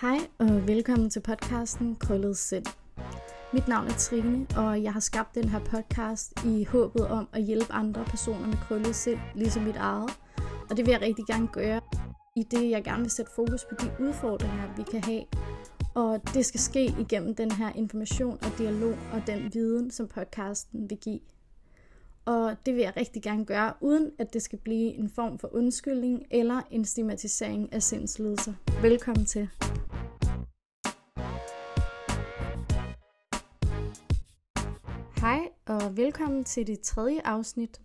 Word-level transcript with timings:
Hej 0.00 0.18
og 0.38 0.66
velkommen 0.68 1.10
til 1.10 1.20
podcasten 1.20 1.96
Krøllet 1.96 2.36
Sind. 2.36 2.66
Mit 3.52 3.68
navn 3.68 3.86
er 3.86 3.92
Trine, 3.98 4.46
og 4.56 4.82
jeg 4.82 4.92
har 4.92 5.00
skabt 5.00 5.34
den 5.34 5.48
her 5.48 5.58
podcast 5.58 6.44
i 6.44 6.64
håbet 6.64 7.06
om 7.08 7.28
at 7.32 7.42
hjælpe 7.42 7.72
andre 7.72 8.04
personer 8.04 8.46
med 8.46 8.56
krøllet 8.56 8.94
sind, 8.94 9.18
ligesom 9.34 9.62
mit 9.62 9.76
eget. 9.76 10.10
Og 10.70 10.76
det 10.76 10.86
vil 10.86 10.92
jeg 10.92 11.00
rigtig 11.00 11.24
gerne 11.26 11.48
gøre, 11.52 11.80
i 12.36 12.42
det 12.42 12.70
jeg 12.70 12.84
gerne 12.84 13.02
vil 13.02 13.10
sætte 13.10 13.30
fokus 13.36 13.64
på 13.64 13.74
de 13.80 14.04
udfordringer, 14.04 14.76
vi 14.76 14.82
kan 14.82 15.04
have. 15.04 15.24
Og 15.94 16.20
det 16.34 16.46
skal 16.46 16.60
ske 16.60 16.94
igennem 17.00 17.34
den 17.34 17.50
her 17.50 17.72
information 17.74 18.38
og 18.42 18.58
dialog 18.58 18.94
og 19.12 19.22
den 19.26 19.50
viden, 19.54 19.90
som 19.90 20.08
podcasten 20.08 20.90
vil 20.90 20.98
give. 20.98 21.20
Og 22.24 22.56
det 22.66 22.74
vil 22.74 22.82
jeg 22.82 22.92
rigtig 22.96 23.22
gerne 23.22 23.44
gøre, 23.44 23.72
uden 23.80 24.10
at 24.18 24.32
det 24.32 24.42
skal 24.42 24.58
blive 24.58 24.94
en 24.94 25.10
form 25.10 25.38
for 25.38 25.54
undskyldning 25.54 26.22
eller 26.30 26.62
en 26.70 26.84
stigmatisering 26.84 27.72
af 27.72 27.82
sindslidelser. 27.82 28.52
Velkommen 28.82 29.26
til. 29.26 29.48
Og 35.88 35.96
velkommen 35.96 36.44
til 36.44 36.66
det 36.66 36.80
tredje 36.80 37.20
afsnit. 37.24 37.80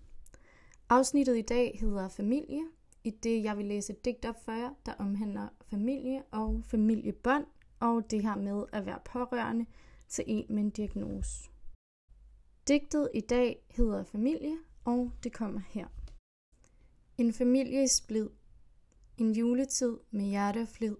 Afsnittet 0.89 1.37
i 1.37 1.41
dag 1.41 1.77
hedder 1.79 2.09
Familie, 2.09 2.61
i 3.03 3.09
det 3.09 3.43
jeg 3.43 3.57
vil 3.57 3.65
læse 3.65 3.93
et 3.93 4.05
digt 4.05 4.25
op 4.25 4.45
for 4.45 4.51
jer, 4.51 4.69
der 4.85 4.93
omhandler 4.93 5.47
familie 5.69 6.23
og 6.31 6.63
familiebånd, 6.65 7.45
og 7.79 8.11
det 8.11 8.21
her 8.21 8.35
med 8.35 8.65
at 8.73 8.85
være 8.85 8.99
pårørende 9.05 9.65
til 10.09 10.23
en 10.27 10.45
med 10.49 10.63
en 10.63 10.69
diagnose. 10.69 11.49
Digtet 12.67 13.09
i 13.13 13.21
dag 13.21 13.65
hedder 13.69 14.03
Familie, 14.03 14.57
og 14.85 15.11
det 15.23 15.33
kommer 15.33 15.61
her. 15.69 15.87
En 17.17 17.33
familie 17.33 17.83
i 17.83 17.87
splid. 17.87 18.29
En 19.17 19.31
juletid 19.31 19.97
med 20.11 20.25
hjerte 20.25 20.61
og 20.61 20.67
flid. 20.67 20.95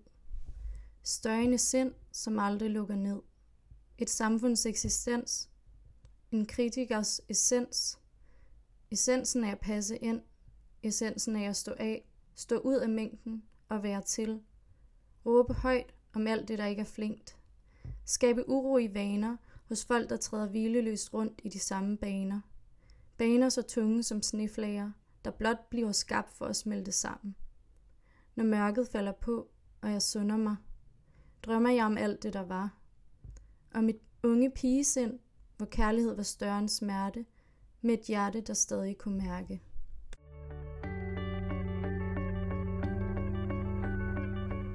Støjende 1.03 1.57
sind, 1.57 1.93
som 2.11 2.39
aldrig 2.39 2.69
lukker 2.69 2.95
ned. 2.95 3.21
Et 3.97 4.09
samfunds 4.09 4.65
eksistens. 4.65 5.52
En 6.33 6.45
kritikers 6.45 7.21
essens. 7.29 7.99
Essensen 8.91 9.43
af 9.43 9.51
at 9.51 9.59
passe 9.59 9.97
ind. 9.97 10.21
Essensen 10.83 11.35
af 11.35 11.49
at 11.49 11.55
stå 11.55 11.73
af. 11.77 12.05
Stå 12.35 12.57
ud 12.57 12.75
af 12.75 12.89
mængden 12.89 13.43
og 13.69 13.83
være 13.83 14.01
til. 14.01 14.41
Råbe 15.25 15.53
højt 15.53 15.93
om 16.13 16.27
alt 16.27 16.47
det, 16.47 16.57
der 16.57 16.65
ikke 16.65 16.79
er 16.79 16.85
flinkt. 16.85 17.37
Skabe 18.05 18.49
uro 18.49 18.77
i 18.77 18.93
vaner– 18.93 19.37
hos 19.69 19.85
folk, 19.85 20.09
der 20.09 20.17
træder 20.17 20.49
hvileløst 20.49 21.13
rundt 21.13 21.41
i 21.43 21.49
de 21.49 21.59
samme 21.59 21.97
baner. 21.97 22.41
Baner 23.17 23.49
så 23.49 23.61
tunge 23.61 24.03
som 24.03 24.21
sneflager, 24.21 24.91
der 25.25 25.31
blot 25.31 25.69
bliver 25.69 25.91
skabt 25.91 26.33
for 26.33 26.45
at 26.45 26.55
smelte 26.55 26.91
sammen. 26.91 27.35
Når 28.35 28.43
mørket 28.43 28.87
falder 28.87 29.11
på, 29.11 29.47
og 29.81 29.91
jeg 29.91 30.01
sunder 30.01 30.37
mig, 30.37 30.55
drømmer 31.43 31.69
jeg 31.69 31.85
om 31.85 31.97
alt 31.97 32.23
det, 32.23 32.33
der 32.33 32.41
var. 32.41 32.77
Og 33.73 33.83
mit 33.83 33.99
unge 34.23 34.51
pigesind, 34.51 35.19
hvor 35.57 35.65
kærlighed 35.65 36.15
var 36.15 36.23
større 36.23 36.59
end 36.59 36.69
smerte, 36.69 37.25
med 37.81 37.93
et 37.93 38.05
hjerte, 38.07 38.41
der 38.41 38.53
stadig 38.53 38.97
kunne 38.97 39.17
mærke. 39.17 39.61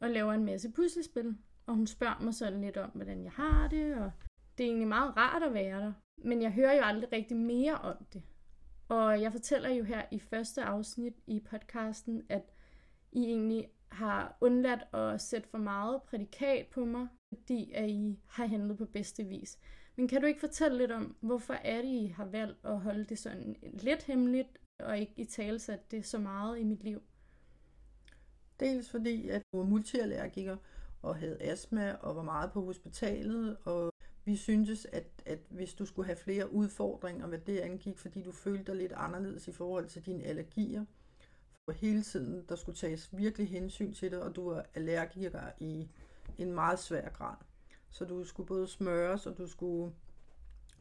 og 0.00 0.10
laver 0.10 0.32
en 0.32 0.44
masse 0.44 0.72
puslespil. 0.72 1.36
Og 1.66 1.74
hun 1.74 1.86
spørger 1.86 2.20
mig 2.20 2.34
sådan 2.34 2.60
lidt 2.60 2.76
om, 2.76 2.90
hvordan 2.90 3.24
jeg 3.24 3.32
har 3.32 3.68
det, 3.68 3.94
og 3.94 4.10
det 4.58 4.64
er 4.64 4.68
egentlig 4.68 4.88
meget 4.88 5.16
rart 5.16 5.42
at 5.42 5.54
være 5.54 5.80
der. 5.80 5.92
Men 6.18 6.42
jeg 6.42 6.52
hører 6.52 6.74
jo 6.74 6.82
aldrig 6.82 7.12
rigtig 7.12 7.36
mere 7.36 7.74
om 7.74 8.06
det. 8.12 8.22
Og 8.88 9.20
jeg 9.20 9.32
fortæller 9.32 9.68
jo 9.70 9.84
her 9.84 10.02
i 10.10 10.18
første 10.18 10.62
afsnit 10.62 11.14
i 11.26 11.40
podcasten, 11.40 12.22
at 12.28 12.52
I 13.12 13.24
egentlig 13.24 13.68
har 13.88 14.36
undladt 14.40 14.94
at 14.94 15.20
sætte 15.20 15.48
for 15.48 15.58
meget 15.58 16.02
prædikat 16.02 16.66
på 16.66 16.84
mig, 16.84 17.08
fordi 17.32 17.72
at 17.72 17.90
I 17.90 18.18
har 18.26 18.46
handlet 18.46 18.78
på 18.78 18.84
bedste 18.84 19.24
vis. 19.24 19.58
Men 19.96 20.08
kan 20.08 20.20
du 20.20 20.26
ikke 20.26 20.40
fortælle 20.40 20.78
lidt 20.78 20.92
om, 20.92 21.16
hvorfor 21.20 21.54
er 21.54 21.82
det, 21.82 21.88
I 21.88 22.06
har 22.06 22.24
valgt 22.24 22.58
at 22.64 22.80
holde 22.80 23.04
det 23.04 23.18
sådan 23.18 23.56
lidt 23.62 24.02
hemmeligt, 24.02 24.58
og 24.78 24.98
ikke 24.98 25.12
i 25.16 25.24
talsat 25.24 25.90
det 25.90 26.06
så 26.06 26.18
meget 26.18 26.58
i 26.58 26.64
mit 26.64 26.84
liv? 26.84 27.02
Dels 28.60 28.90
fordi, 28.90 29.28
at 29.28 29.42
du 29.52 29.58
var 29.58 29.64
multiallergiker 29.64 30.56
og 31.02 31.16
havde 31.16 31.42
astma 31.42 31.92
og 31.92 32.16
var 32.16 32.22
meget 32.22 32.52
på 32.52 32.64
hospitalet, 32.64 33.56
og 33.64 33.92
vi 34.26 34.36
syntes, 34.36 34.86
at, 34.92 35.06
at 35.26 35.38
hvis 35.50 35.74
du 35.74 35.86
skulle 35.86 36.06
have 36.06 36.16
flere 36.16 36.52
udfordringer, 36.52 37.26
hvad 37.26 37.38
det 37.38 37.58
angik, 37.58 37.98
fordi 37.98 38.22
du 38.22 38.32
følte 38.32 38.64
dig 38.64 38.76
lidt 38.76 38.92
anderledes 38.92 39.48
i 39.48 39.52
forhold 39.52 39.86
til 39.88 40.06
dine 40.06 40.24
allergier, 40.24 40.84
for 41.64 41.72
hele 41.72 42.02
tiden, 42.02 42.44
der 42.48 42.56
skulle 42.56 42.76
tages 42.76 43.16
virkelig 43.16 43.48
hensyn 43.48 43.92
til 43.92 44.10
det, 44.10 44.22
og 44.22 44.36
du 44.36 44.50
var 44.50 44.66
allergiker 44.74 45.50
i 45.60 45.88
en 46.38 46.52
meget 46.52 46.78
svær 46.78 47.08
grad. 47.08 47.36
Så 47.90 48.04
du 48.04 48.24
skulle 48.24 48.46
både 48.46 48.66
smøres, 48.66 49.26
og 49.26 49.38
du 49.38 49.46
skulle 49.46 49.92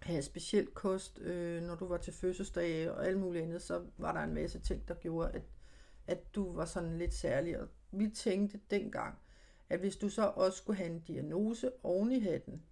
have 0.02 0.22
speciel 0.22 0.68
kost, 0.68 1.20
øh, 1.20 1.64
når 1.64 1.76
du 1.76 1.88
var 1.88 1.98
til 1.98 2.14
fødselsdag 2.14 2.92
og 2.92 3.08
alt 3.08 3.20
muligt 3.20 3.44
andet, 3.44 3.62
så 3.62 3.86
var 3.98 4.14
der 4.14 4.20
en 4.20 4.34
masse 4.34 4.60
ting, 4.60 4.88
der 4.88 4.94
gjorde, 4.94 5.32
at, 5.32 5.44
at 6.08 6.36
du 6.36 6.54
var 6.54 6.66
sådan 6.66 6.98
lidt 6.98 7.14
særlig. 7.14 7.60
Og 7.60 7.68
vi 7.92 8.10
tænkte 8.10 8.60
dengang, 8.72 9.18
at 9.70 9.80
hvis 9.80 9.96
du 9.96 10.10
så 10.10 10.26
også 10.26 10.58
skulle 10.58 10.78
have 10.78 10.90
en 10.90 11.00
diagnose 11.00 11.72
oven 11.84 12.12
i 12.12 12.20
hatten, 12.20 12.64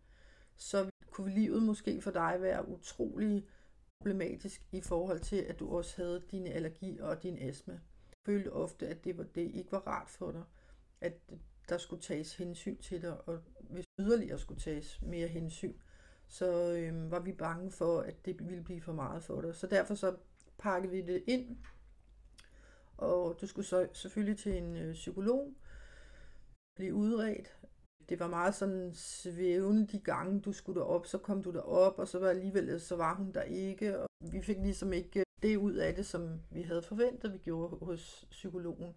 så 0.56 0.90
kunne 1.12 1.34
livet 1.34 1.64
måske 1.64 2.02
for 2.02 2.12
dig 2.12 2.38
være 2.40 2.68
utrolig 2.68 3.46
problematisk 4.00 4.68
i 4.72 4.82
forhold 4.82 5.20
til, 5.20 5.36
at 5.36 5.60
du 5.60 5.78
også 5.78 6.02
havde 6.02 6.24
dine 6.32 6.50
allergi 6.50 7.00
og 7.00 7.24
din 7.24 7.38
astma. 7.40 7.74
Jeg 7.74 8.18
følte 8.26 8.54
ofte, 8.54 8.88
at 8.88 9.04
det, 9.04 9.18
var, 9.18 9.24
det 9.24 9.42
ikke 9.42 9.72
var 9.72 9.88
rart 9.88 10.10
for 10.10 10.32
dig, 10.32 10.44
at 11.02 11.14
der 11.70 11.78
skulle 11.78 12.02
tages 12.02 12.38
hensyn 12.38 12.78
til 12.78 13.02
dig, 13.02 13.28
og 13.28 13.40
hvis 13.60 13.86
yderligere 14.00 14.40
skulle 14.40 14.60
tages 14.60 15.02
mere 15.02 15.28
hensyn, 15.28 15.74
så 16.28 16.74
øh, 16.74 17.12
var 17.12 17.20
vi 17.20 17.32
bange 17.32 17.72
for, 17.72 18.00
at 18.00 18.26
det 18.26 18.50
ville 18.50 18.64
blive 18.64 18.82
for 18.82 18.94
meget 18.94 19.24
for 19.24 19.42
dig. 19.42 19.56
Så 19.56 19.68
derfor 19.68 19.96
så 19.96 20.16
pakkede 20.58 20.92
vi 20.92 21.02
det 21.02 21.24
ind, 21.28 21.58
og 22.98 23.38
du 23.42 23.48
skulle 23.48 23.66
så 23.66 23.88
selvfølgelig 23.94 24.40
til 24.40 24.58
en 24.58 24.78
øh, 24.78 24.94
psykolog, 24.94 25.54
blive 26.76 26.94
udredt, 26.94 27.58
det 28.10 28.20
var 28.20 28.28
meget 28.28 28.56
sådan 28.56 28.92
svævende 28.94 29.88
de 29.88 30.00
gange, 30.00 30.42
du 30.42 30.52
skulle 30.52 30.80
derop, 30.80 31.06
så 31.06 31.18
kom 31.18 31.44
du 31.44 31.52
derop, 31.52 32.00
og 32.00 32.08
så 32.08 32.20
var 32.20 32.30
alligevel, 32.30 32.82
så 32.82 32.96
var 32.96 33.16
hun 33.16 33.32
der 33.32 33.42
ikke, 33.42 34.00
og 34.00 34.08
vi 34.32 34.42
fik 34.42 34.58
ligesom 34.58 34.94
ikke 34.94 35.24
det 35.42 35.58
ud 35.58 35.74
af 35.74 35.96
det, 35.96 36.06
som 36.06 36.40
vi 36.52 36.62
havde 36.62 36.82
forventet, 36.82 37.34
vi 37.34 37.38
gjorde 37.38 37.86
hos 37.86 38.28
psykologen. 38.30 38.96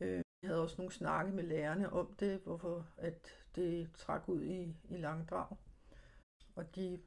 Øh, 0.00 0.22
vi 0.42 0.46
havde 0.46 0.62
også 0.62 0.74
nogle 0.78 0.92
snakke 0.92 1.32
med 1.32 1.44
lærerne 1.44 1.92
om 1.92 2.14
det, 2.20 2.40
hvorfor 2.44 2.86
at 2.96 3.28
det 3.56 3.90
trak 3.96 4.28
ud 4.28 4.42
i, 4.42 4.76
i 4.90 4.96
langdrag. 4.96 5.56
Og 6.54 6.76
de 6.76 7.00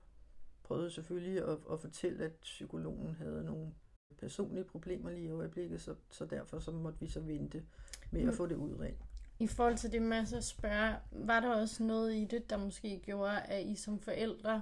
prøvede 0.63 0.91
selvfølgelig 0.91 1.43
at, 1.43 1.57
at 1.71 1.79
fortælle, 1.79 2.25
at 2.25 2.31
psykologen 2.31 3.15
havde 3.15 3.43
nogle 3.43 3.73
personlige 4.17 4.63
problemer 4.63 5.09
lige 5.09 5.25
i 5.25 5.29
øjeblikket, 5.29 5.81
så, 5.81 5.95
så 6.09 6.25
derfor 6.25 6.59
så 6.59 6.71
måtte 6.71 6.99
vi 6.99 7.07
så 7.07 7.19
vente 7.19 7.63
med 8.11 8.21
at 8.21 8.27
mm. 8.27 8.33
få 8.33 8.47
det 8.47 8.55
udredt. 8.55 9.01
I 9.41 9.47
forhold 9.47 9.77
til 9.77 9.91
det 9.91 10.01
med 10.01 10.17
at 10.17 10.43
spørge, 10.43 10.95
var 11.11 11.39
der 11.39 11.49
også 11.49 11.83
noget 11.83 12.15
i 12.15 12.25
det, 12.25 12.49
der 12.49 12.57
måske 12.57 13.01
gjorde, 13.05 13.41
at 13.41 13.65
I 13.65 13.75
som 13.75 13.99
forældre 13.99 14.61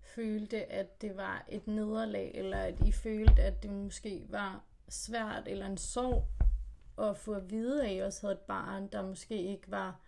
følte, 0.00 0.72
at 0.72 1.02
det 1.02 1.16
var 1.16 1.44
et 1.48 1.66
nederlag, 1.66 2.30
eller 2.34 2.58
at 2.58 2.74
I 2.86 2.92
følte, 2.92 3.42
at 3.42 3.62
det 3.62 3.70
måske 3.70 4.26
var 4.28 4.64
svært 4.88 5.42
eller 5.46 5.66
en 5.66 5.76
sorg 5.76 6.28
at 6.98 7.16
få 7.16 7.32
at 7.32 7.50
vide, 7.50 7.86
at 7.86 7.96
I 7.96 7.98
også 7.98 8.20
havde 8.20 8.34
et 8.34 8.40
barn, 8.40 8.88
der 8.88 9.02
måske 9.02 9.42
ikke 9.42 9.70
var 9.70 10.00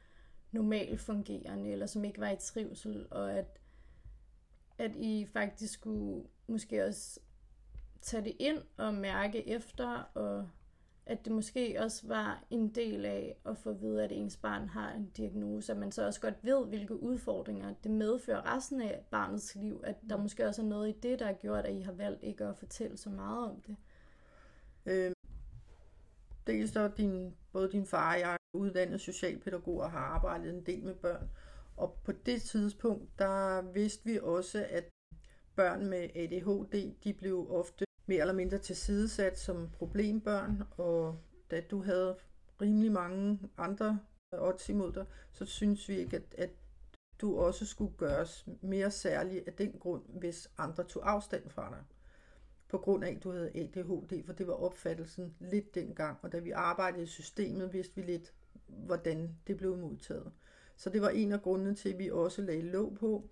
normalt 0.52 1.00
fungerende, 1.00 1.70
eller 1.70 1.86
som 1.86 2.04
ikke 2.04 2.20
var 2.20 2.30
i 2.30 2.36
trivsel, 2.40 3.06
og 3.10 3.32
at, 3.32 3.60
at 4.78 4.96
I 4.96 5.26
faktisk 5.32 5.72
skulle 5.72 6.24
måske 6.46 6.84
også 6.84 7.20
tage 8.02 8.24
det 8.24 8.36
ind 8.38 8.62
og 8.76 8.94
mærke 8.94 9.48
efter, 9.48 10.10
og 10.14 10.48
at 11.10 11.24
det 11.24 11.32
måske 11.32 11.76
også 11.80 12.08
var 12.08 12.44
en 12.50 12.68
del 12.68 13.04
af 13.04 13.36
at 13.46 13.58
få 13.58 13.70
at 13.70 13.80
vide, 13.80 14.04
at 14.04 14.12
ens 14.12 14.36
barn 14.36 14.68
har 14.68 14.92
en 14.92 15.10
diagnose, 15.16 15.72
at 15.72 15.78
man 15.78 15.92
så 15.92 16.06
også 16.06 16.20
godt 16.20 16.34
ved, 16.42 16.66
hvilke 16.66 17.02
udfordringer 17.02 17.74
det 17.82 17.90
medfører 17.90 18.56
resten 18.56 18.82
af 18.82 19.04
barnets 19.10 19.54
liv, 19.54 19.80
at 19.84 19.96
der 20.08 20.16
mm. 20.16 20.22
måske 20.22 20.46
også 20.46 20.62
er 20.62 20.66
noget 20.66 20.88
i 20.88 21.00
det, 21.02 21.18
der 21.18 21.26
har 21.26 21.32
gjort, 21.32 21.64
at 21.64 21.74
I 21.74 21.80
har 21.80 21.92
valgt 21.92 22.22
ikke 22.22 22.44
at 22.44 22.56
fortælle 22.56 22.96
så 22.96 23.10
meget 23.10 23.50
om 23.50 23.60
det. 23.60 23.76
Øh, 24.86 25.12
dels 26.46 26.72
så 26.72 26.88
din, 26.96 27.34
både 27.52 27.72
din 27.72 27.86
far 27.86 28.14
og 28.14 28.20
jeg 28.20 28.32
er 28.32 28.36
uddannet 28.52 29.00
socialpædagog 29.00 29.80
og 29.80 29.90
har 29.90 29.98
arbejdet 29.98 30.54
en 30.54 30.66
del 30.66 30.84
med 30.84 30.94
børn, 30.94 31.30
og 31.76 31.98
på 32.04 32.12
det 32.12 32.42
tidspunkt, 32.42 33.18
der 33.18 33.62
vidste 33.72 34.04
vi 34.04 34.18
også, 34.22 34.66
at 34.70 34.88
børn 35.56 35.86
med 35.86 36.08
ADHD, 36.14 36.94
de 37.04 37.12
blev 37.12 37.46
ofte 37.50 37.84
mere 38.10 38.20
eller 38.20 38.34
mindre 38.34 38.58
tilsidesat 38.58 39.38
som 39.38 39.68
problembørn, 39.78 40.62
og 40.76 41.18
da 41.50 41.60
du 41.60 41.82
havde 41.82 42.16
rimelig 42.60 42.92
mange 42.92 43.38
andre 43.58 43.98
odds 44.32 44.68
imod 44.68 44.92
dig, 44.92 45.06
så 45.32 45.44
synes 45.44 45.88
vi 45.88 45.96
ikke, 45.96 46.16
at, 46.16 46.34
at 46.38 46.50
du 47.20 47.38
også 47.38 47.66
skulle 47.66 47.92
gøres 47.96 48.46
mere 48.60 48.90
særlig 48.90 49.42
af 49.46 49.52
den 49.52 49.72
grund, 49.80 50.02
hvis 50.08 50.50
andre 50.58 50.84
tog 50.84 51.10
afstand 51.10 51.50
fra 51.50 51.68
dig. 51.70 51.84
På 52.68 52.78
grund 52.78 53.04
af, 53.04 53.10
at 53.10 53.24
du 53.24 53.30
havde 53.30 53.50
ADHD, 53.54 54.26
for 54.26 54.32
det 54.32 54.46
var 54.46 54.52
opfattelsen 54.52 55.34
lidt 55.40 55.74
dengang, 55.74 56.18
og 56.22 56.32
da 56.32 56.38
vi 56.38 56.50
arbejdede 56.50 57.02
i 57.02 57.06
systemet, 57.06 57.72
vidste 57.72 57.96
vi 57.96 58.02
lidt, 58.02 58.34
hvordan 58.66 59.36
det 59.46 59.56
blev 59.56 59.76
modtaget. 59.76 60.32
Så 60.76 60.90
det 60.90 61.02
var 61.02 61.08
en 61.08 61.32
af 61.32 61.42
grundene 61.42 61.74
til, 61.74 61.88
at 61.92 61.98
vi 61.98 62.10
også 62.10 62.42
lagde 62.42 62.62
låg 62.62 62.96
på, 63.00 63.30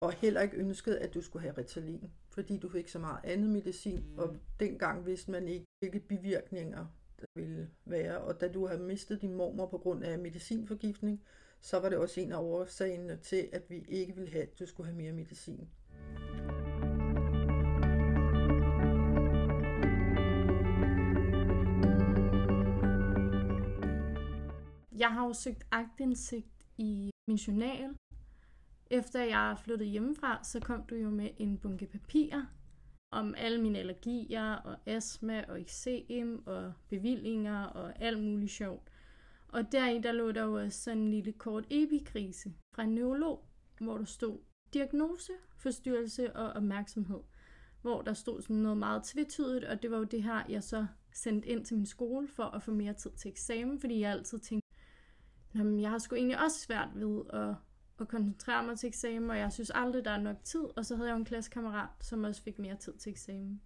og 0.00 0.12
heller 0.12 0.40
ikke 0.40 0.56
ønskede, 0.56 0.98
at 0.98 1.14
du 1.14 1.20
skulle 1.20 1.42
have 1.42 1.58
Ritalin 1.58 2.10
fordi 2.34 2.58
du 2.58 2.68
fik 2.68 2.88
så 2.88 2.98
meget 2.98 3.20
andet 3.24 3.50
medicin, 3.50 4.04
mm. 4.12 4.18
og 4.18 4.36
dengang 4.60 5.06
vidste 5.06 5.30
man 5.30 5.48
ikke, 5.48 5.66
hvilke 5.80 6.00
bivirkninger 6.00 6.86
der 7.20 7.26
ville 7.34 7.70
være. 7.84 8.18
Og 8.18 8.40
da 8.40 8.48
du 8.48 8.66
havde 8.66 8.82
mistet 8.82 9.22
din 9.22 9.34
mormor 9.34 9.66
på 9.66 9.78
grund 9.78 10.04
af 10.04 10.18
medicinforgiftning, 10.18 11.22
så 11.60 11.80
var 11.80 11.88
det 11.88 11.98
også 11.98 12.20
en 12.20 12.32
af 12.32 12.38
årsagerne 12.38 13.16
til, 13.16 13.48
at 13.52 13.62
vi 13.70 13.84
ikke 13.88 14.14
ville 14.14 14.30
have, 14.30 14.42
at 14.42 14.58
du 14.58 14.66
skulle 14.66 14.86
have 14.86 14.96
mere 14.96 15.12
medicin. 15.12 15.68
Jeg 24.98 25.12
har 25.12 25.26
jo 25.26 25.32
søgt 25.32 25.66
agtindsigt 25.70 26.66
i 26.78 27.10
min 27.28 27.36
journal, 27.36 27.96
efter 28.94 29.24
jeg 29.24 29.56
flyttede 29.64 29.90
hjemmefra, 29.90 30.44
så 30.44 30.60
kom 30.60 30.82
du 30.82 30.94
jo 30.94 31.10
med 31.10 31.30
en 31.36 31.58
bunke 31.58 31.86
papirer 31.86 32.46
om 33.10 33.34
alle 33.36 33.60
mine 33.60 33.78
allergier 33.78 34.52
og 34.52 34.76
astma 34.86 35.44
og 35.48 35.60
eksem 35.60 36.46
og 36.46 36.72
bevillinger 36.88 37.64
og 37.64 38.02
alt 38.02 38.22
muligt 38.22 38.50
sjovt. 38.50 38.90
Og 39.48 39.72
deri 39.72 39.98
der 39.98 40.12
lå 40.12 40.32
der 40.32 40.42
jo 40.42 40.54
også 40.54 40.82
sådan 40.82 40.98
en 40.98 41.10
lille 41.10 41.32
kort 41.32 41.66
epikrise 41.70 42.52
fra 42.74 42.82
en 42.82 42.94
neurolog, 42.94 43.44
hvor 43.80 43.98
der 43.98 44.04
stod 44.04 44.38
diagnose, 44.74 45.32
forstyrrelse 45.56 46.36
og 46.36 46.52
opmærksomhed. 46.52 47.20
Hvor 47.82 48.02
der 48.02 48.12
stod 48.12 48.42
sådan 48.42 48.56
noget 48.56 48.78
meget 48.78 49.02
tvetydigt, 49.04 49.64
og 49.64 49.82
det 49.82 49.90
var 49.90 49.96
jo 49.98 50.04
det 50.04 50.22
her, 50.22 50.42
jeg 50.48 50.62
så 50.62 50.86
sendte 51.12 51.48
ind 51.48 51.64
til 51.64 51.76
min 51.76 51.86
skole 51.86 52.28
for 52.28 52.44
at 52.44 52.62
få 52.62 52.70
mere 52.70 52.92
tid 52.92 53.10
til 53.10 53.30
eksamen, 53.30 53.80
fordi 53.80 54.00
jeg 54.00 54.10
altid 54.10 54.38
tænkte, 54.38 54.68
jeg 55.54 55.90
har 55.90 55.98
sgu 55.98 56.16
egentlig 56.16 56.44
også 56.44 56.60
svært 56.60 56.88
ved 56.94 57.22
at 57.32 57.54
at 58.00 58.08
koncentrere 58.08 58.66
mig 58.66 58.78
til 58.78 58.86
eksamen, 58.86 59.30
og 59.30 59.38
jeg 59.38 59.52
synes 59.52 59.70
aldrig, 59.74 60.04
der 60.04 60.10
er 60.10 60.20
nok 60.20 60.36
tid. 60.44 60.64
Og 60.76 60.86
så 60.86 60.96
havde 60.96 61.08
jeg 61.08 61.16
en 61.16 61.24
klassekammerat, 61.24 61.88
som 62.00 62.24
også 62.24 62.42
fik 62.42 62.58
mere 62.58 62.76
tid 62.76 62.92
til 62.92 63.10
eksamen, 63.10 63.60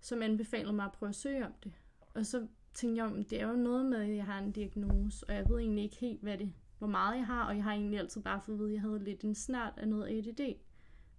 som 0.00 0.22
anbefalede 0.22 0.72
mig 0.72 0.84
at 0.84 0.92
prøve 0.92 1.08
at 1.08 1.14
søge 1.14 1.46
om 1.46 1.52
det. 1.64 1.72
Og 2.14 2.26
så 2.26 2.46
tænkte 2.74 3.02
jeg, 3.02 3.12
om 3.12 3.24
det 3.24 3.40
er 3.40 3.48
jo 3.48 3.56
noget 3.56 3.86
med, 3.86 4.00
at 4.00 4.16
jeg 4.16 4.24
har 4.24 4.38
en 4.38 4.52
diagnose, 4.52 5.26
og 5.28 5.34
jeg 5.34 5.48
ved 5.48 5.58
egentlig 5.58 5.84
ikke 5.84 5.96
helt, 5.96 6.22
hvad 6.22 6.38
det, 6.38 6.52
hvor 6.78 6.88
meget 6.88 7.16
jeg 7.16 7.26
har, 7.26 7.44
og 7.44 7.56
jeg 7.56 7.64
har 7.64 7.72
egentlig 7.72 7.98
altid 7.98 8.22
bare 8.22 8.40
fået 8.40 8.54
at 8.54 8.58
vide, 8.58 8.68
at 8.68 8.74
jeg 8.74 8.80
havde 8.80 9.04
lidt 9.04 9.24
en 9.24 9.34
snart 9.34 9.74
af 9.76 9.88
noget 9.88 10.18
ADD. 10.18 10.54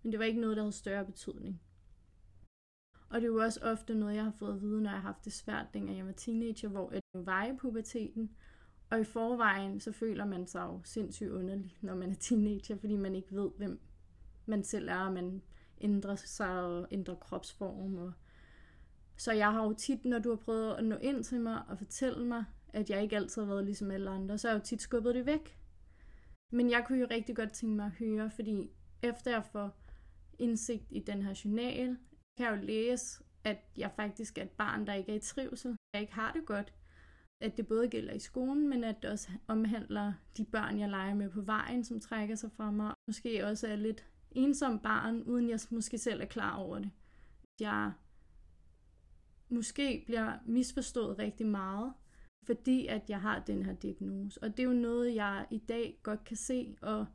Men 0.03 0.11
det 0.11 0.19
var 0.19 0.25
ikke 0.25 0.41
noget, 0.41 0.57
der 0.57 0.63
havde 0.63 0.71
større 0.71 1.05
betydning. 1.05 1.61
Og 3.09 3.21
det 3.21 3.27
er 3.27 3.31
jo 3.31 3.43
også 3.43 3.59
ofte 3.63 3.95
noget, 3.95 4.15
jeg 4.15 4.23
har 4.23 4.31
fået 4.31 4.53
at 4.53 4.61
vide, 4.61 4.81
når 4.81 4.89
jeg 4.89 5.01
har 5.01 5.07
haft 5.07 5.25
det 5.25 5.33
svært, 5.33 5.73
dengang 5.73 5.97
jeg 5.97 6.05
var 6.05 6.11
teenager, 6.11 6.67
hvor 6.67 6.91
jeg 6.91 7.01
var 7.13 7.45
i 7.45 7.55
puberteten, 7.57 8.35
og 8.89 8.99
i 8.99 9.03
forvejen, 9.03 9.79
så 9.79 9.91
føler 9.91 10.25
man 10.25 10.47
sig 10.47 10.61
jo 10.61 10.81
sindssygt 10.83 11.29
underlig, 11.29 11.77
når 11.81 11.95
man 11.95 12.11
er 12.11 12.15
teenager, 12.15 12.77
fordi 12.77 12.95
man 12.95 13.15
ikke 13.15 13.35
ved, 13.35 13.51
hvem 13.57 13.79
man 14.45 14.63
selv 14.63 14.89
er, 14.89 14.99
og 14.99 15.13
man 15.13 15.41
ændrer 15.81 16.15
sig 16.15 16.61
og 16.61 16.87
ændrer 16.91 17.15
kropsform. 17.15 17.97
Og... 17.97 18.13
Så 19.17 19.31
jeg 19.31 19.51
har 19.51 19.63
jo 19.63 19.73
tit, 19.73 20.05
når 20.05 20.19
du 20.19 20.29
har 20.29 20.35
prøvet 20.35 20.75
at 20.75 20.83
nå 20.83 20.95
ind 20.95 21.23
til 21.23 21.41
mig 21.41 21.61
og 21.67 21.77
fortælle 21.77 22.25
mig, 22.25 22.45
at 22.69 22.89
jeg 22.89 23.03
ikke 23.03 23.15
altid 23.15 23.41
har 23.41 23.49
været 23.49 23.65
ligesom 23.65 23.91
alle 23.91 24.09
andre, 24.09 24.37
så 24.37 24.47
har 24.47 24.55
jeg 24.55 24.61
jo 24.61 24.65
tit 24.65 24.81
skubbet 24.81 25.15
det 25.15 25.25
væk. 25.25 25.57
Men 26.51 26.69
jeg 26.69 26.83
kunne 26.87 26.99
jo 26.99 27.07
rigtig 27.11 27.35
godt 27.35 27.51
tænke 27.51 27.75
mig 27.75 27.85
at 27.85 27.91
høre, 27.91 28.31
fordi 28.31 28.71
efter 29.01 29.31
jeg 29.31 29.45
får 29.51 29.77
indsigt 30.39 30.85
i 30.89 30.99
den 30.99 31.21
her 31.21 31.41
journal, 31.45 31.97
kan 32.37 32.45
jeg 32.45 32.57
jo 32.61 32.65
læse, 32.65 33.23
at 33.43 33.57
jeg 33.77 33.91
faktisk 33.95 34.37
er 34.37 34.43
et 34.43 34.49
barn, 34.49 34.87
der 34.87 34.93
ikke 34.93 35.11
er 35.11 35.15
i 35.15 35.19
trivsel. 35.19 35.77
Jeg 35.93 36.01
ikke 36.01 36.13
har 36.13 36.31
det 36.31 36.45
godt 36.45 36.73
at 37.45 37.57
det 37.57 37.67
både 37.67 37.87
gælder 37.87 38.13
i 38.13 38.19
skolen, 38.19 38.69
men 38.69 38.83
at 38.83 38.95
det 39.01 39.11
også 39.11 39.29
omhandler 39.47 40.13
de 40.37 40.45
børn, 40.45 40.79
jeg 40.79 40.89
leger 40.89 41.13
med 41.13 41.29
på 41.29 41.41
vejen, 41.41 41.83
som 41.83 41.99
trækker 41.99 42.35
sig 42.35 42.51
fra 42.51 42.71
mig. 42.71 42.93
Måske 43.07 43.45
også 43.45 43.67
er 43.67 43.75
lidt 43.75 44.05
ensom 44.31 44.79
barn, 44.79 45.21
uden 45.21 45.49
jeg 45.49 45.59
måske 45.71 45.97
selv 45.97 46.21
er 46.21 46.25
klar 46.25 46.55
over 46.55 46.79
det. 46.79 46.89
Jeg 47.59 47.91
måske 49.49 50.03
bliver 50.05 50.33
misforstået 50.45 51.19
rigtig 51.19 51.47
meget, 51.47 51.93
fordi 52.43 52.87
at 52.87 53.09
jeg 53.09 53.21
har 53.21 53.39
den 53.39 53.65
her 53.65 53.73
diagnose. 53.73 54.43
Og 54.43 54.57
det 54.57 54.59
er 54.59 54.67
jo 54.67 54.73
noget, 54.73 55.15
jeg 55.15 55.45
i 55.51 55.57
dag 55.57 55.99
godt 56.03 56.23
kan 56.23 56.37
se, 56.37 56.77
og 56.81 57.05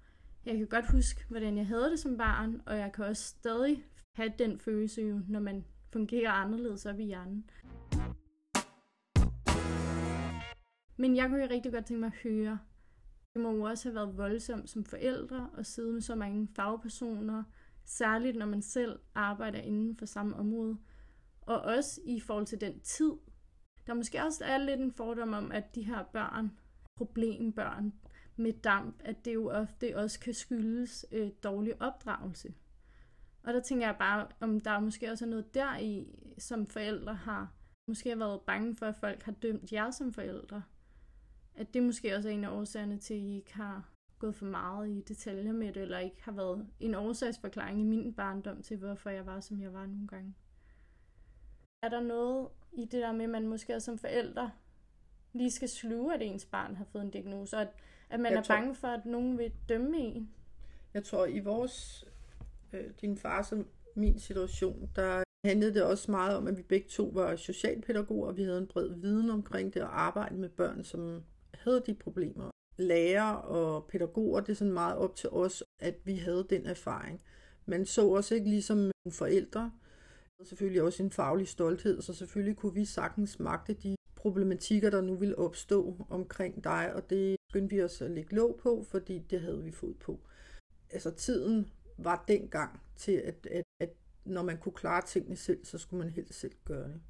jeg 0.47 0.59
kan 0.59 0.67
godt 0.67 0.91
huske, 0.91 1.25
hvordan 1.29 1.57
jeg 1.57 1.67
havde 1.67 1.91
det 1.91 1.99
som 1.99 2.17
barn, 2.17 2.63
og 2.67 2.79
jeg 2.79 2.93
kan 2.93 3.05
også 3.05 3.25
stadig 3.25 3.85
have 4.17 4.33
den 4.39 4.59
følelse 4.59 5.03
jo, 5.03 5.21
når 5.29 5.41
man 5.41 5.65
fungerer 5.93 6.31
anderledes 6.31 6.87
op 6.87 7.01
i 7.01 7.05
hjernen. 7.05 7.51
Men 11.01 11.17
jeg 11.17 11.29
kunne 11.29 11.43
jo 11.43 11.49
rigtig 11.51 11.73
godt 11.73 11.87
tænke 11.87 12.01
mig 12.01 12.07
at 12.07 12.31
høre, 12.31 12.59
det 13.35 13.43
må 13.43 13.53
jo 13.53 13.63
også 13.63 13.89
have 13.89 13.95
været 13.95 14.17
voldsomt 14.17 14.71
som 14.71 14.85
forældre 14.85 15.51
at 15.59 15.67
sidde 15.67 15.93
med 15.93 16.01
så 16.01 16.15
mange 16.15 16.49
fagpersoner, 16.57 17.43
særligt 17.85 18.37
når 18.37 18.47
man 18.47 18.63
selv 18.63 18.99
arbejder 19.15 19.59
inden 19.59 19.97
for 19.97 20.07
samme 20.07 20.37
område. 20.37 20.77
Og 21.41 21.61
også 21.61 22.01
i 22.05 22.21
forhold 22.21 22.47
til 22.47 22.61
den 22.61 22.81
tid. 22.81 23.13
Der 23.87 23.95
måske 23.95 24.23
også 24.23 24.45
er 24.45 24.59
lidt 24.59 24.81
en 24.81 24.93
fordom 24.93 25.33
om, 25.33 25.53
at 25.53 25.75
de 25.75 25.83
her 25.83 26.05
børn, 26.13 26.51
problembørn 26.97 27.93
med 28.37 28.53
damp, 28.53 28.97
at 29.05 29.25
det 29.25 29.35
jo 29.35 29.51
ofte 29.51 29.99
også 29.99 30.21
kan 30.21 30.35
skyldes 30.35 31.07
øh, 31.13 31.31
dårlig 31.45 31.83
opdragelse. 31.83 32.55
Og 33.43 33.55
der 33.55 33.61
tænker 33.61 33.87
jeg 33.87 33.97
bare, 33.99 34.29
om 34.41 34.61
der 34.61 34.81
måske 34.81 35.11
også 35.11 35.25
er 35.25 35.29
noget 35.29 35.55
der 35.55 35.79
i, 35.79 36.07
som 36.39 36.67
forældre 36.67 37.15
har 37.15 37.53
måske 37.87 38.09
har 38.09 38.17
været 38.17 38.41
bange 38.41 38.77
for, 38.77 38.87
at 38.87 38.97
folk 38.97 39.23
har 39.23 39.33
dømt 39.33 39.73
jer 39.73 39.91
som 39.91 40.13
forældre 40.13 40.63
at 41.61 41.75
det 41.75 41.83
måske 41.83 42.17
også 42.17 42.29
er 42.29 42.33
en 42.33 42.45
af 42.45 42.51
årsagerne 42.51 42.99
til, 42.99 43.15
at 43.15 43.21
I 43.21 43.37
ikke 43.37 43.55
har 43.55 43.89
gået 44.19 44.35
for 44.35 44.45
meget 44.47 44.89
i 44.89 45.01
detaljer 45.09 45.53
med 45.53 45.73
det, 45.73 45.83
eller 45.83 45.99
ikke 45.99 46.23
har 46.23 46.33
været 46.33 46.67
en 46.81 46.95
årsagsforklaring 46.95 47.81
i 47.81 47.85
min 47.85 48.15
barndom 48.15 48.63
til, 48.63 48.77
hvorfor 48.77 49.11
jeg 49.11 49.27
var, 49.27 49.41
som 49.41 49.61
jeg 49.63 49.73
var 49.73 49.87
nogle 49.87 50.09
gange. 50.09 50.35
Er 51.83 51.89
der 51.89 52.01
noget 52.01 52.49
i 52.73 52.81
det 52.85 52.93
der 53.03 53.13
med, 53.13 53.25
at 53.25 53.31
man 53.31 53.49
måske 53.49 53.75
også 53.75 53.85
som 53.87 53.99
forældre 53.99 54.51
lige 55.33 55.51
skal 55.51 55.69
sluge, 55.69 56.15
at 56.15 56.23
ens 56.23 56.45
barn 56.45 56.77
har 56.77 56.85
fået 56.85 57.03
en 57.03 57.11
diagnose, 57.11 57.57
og 57.57 57.63
at, 57.63 57.69
At 58.11 58.21
man 58.21 58.33
Jeg 58.33 58.39
er 58.39 58.43
tror- 58.43 58.55
bange 58.55 58.75
for, 58.75 58.89
at 58.89 59.07
nogen 59.07 59.39
vil 59.39 59.53
dømme 59.69 59.99
en. 59.99 60.31
Jeg 60.95 61.05
tror, 61.05 61.27
i 61.27 61.39
vores, 61.41 62.05
øh, 62.73 62.91
din 63.01 63.17
fars 63.17 63.53
og 63.53 63.65
min 63.95 64.19
situation, 64.19 64.91
der 64.97 65.23
handlede 65.45 65.75
det 65.75 65.83
også 65.85 66.11
meget 66.11 66.37
om, 66.37 66.47
at 66.47 66.57
vi 66.57 66.63
begge 66.63 66.89
to 66.89 67.05
var 67.15 67.37
socialpædagoger, 67.37 68.29
og 68.29 68.37
vi 68.37 68.43
havde 68.43 68.59
en 68.59 68.67
bred 68.67 68.89
viden 68.95 69.31
omkring 69.31 69.75
det 69.75 69.81
at 69.81 69.87
arbejde 69.87 70.35
med 70.37 70.49
børn, 70.49 70.85
som 70.85 71.25
havde 71.55 71.83
de 71.87 71.95
problemer. 71.95 72.51
Lærer 72.77 73.33
og 73.33 73.87
pædagoger, 73.87 74.41
det 74.41 74.49
er 74.49 74.57
sådan 74.57 74.73
meget 74.73 74.97
op 74.97 75.17
til 75.17 75.31
os, 75.31 75.65
at 75.79 75.95
vi 76.05 76.15
havde 76.15 76.47
den 76.51 76.67
erfaring. 76.67 77.23
Man 77.67 77.87
så 77.87 78.09
os 78.11 78.31
ikke 78.31 78.51
ligesom 78.51 78.91
forældre, 79.11 79.73
og 80.39 80.47
selvfølgelig 80.47 80.83
også 80.83 81.03
en 81.03 81.11
faglig 81.11 81.49
stolthed, 81.49 82.03
så 82.03 82.15
selvfølgelig 82.15 82.57
kunne 82.57 82.75
vi 82.75 82.85
sagtens 82.85 83.39
magte 83.39 83.73
de 83.73 83.97
problematikker, 84.17 84.91
der 84.91 85.01
nu 85.01 85.15
ville 85.15 85.39
opstå 85.39 86.07
omkring 86.11 86.65
dig, 86.65 86.95
og 86.95 87.11
det 87.11 87.37
skyndte 87.51 87.77
vi 87.77 87.83
os 87.83 88.03
at 88.03 88.11
lægge 88.11 88.37
låg 88.37 88.61
på, 88.63 88.85
fordi 88.89 89.19
det 89.19 89.41
havde 89.41 89.63
vi 89.63 89.71
fået 89.71 89.99
på 89.99 90.21
altså 90.93 91.11
tiden 91.11 91.71
var 91.99 92.25
dengang 92.29 92.81
til, 92.97 93.13
at, 93.13 93.47
at, 93.51 93.65
at 93.81 93.91
når 94.25 94.43
man 94.43 94.59
kunne 94.59 94.73
klare 94.73 95.03
tingene 95.03 95.37
selv, 95.37 95.65
så 95.65 95.79
skulle 95.79 96.05
man 96.05 96.13
helst 96.13 96.35
selv 96.35 96.55
gøre 96.65 96.89
det. 96.89 97.01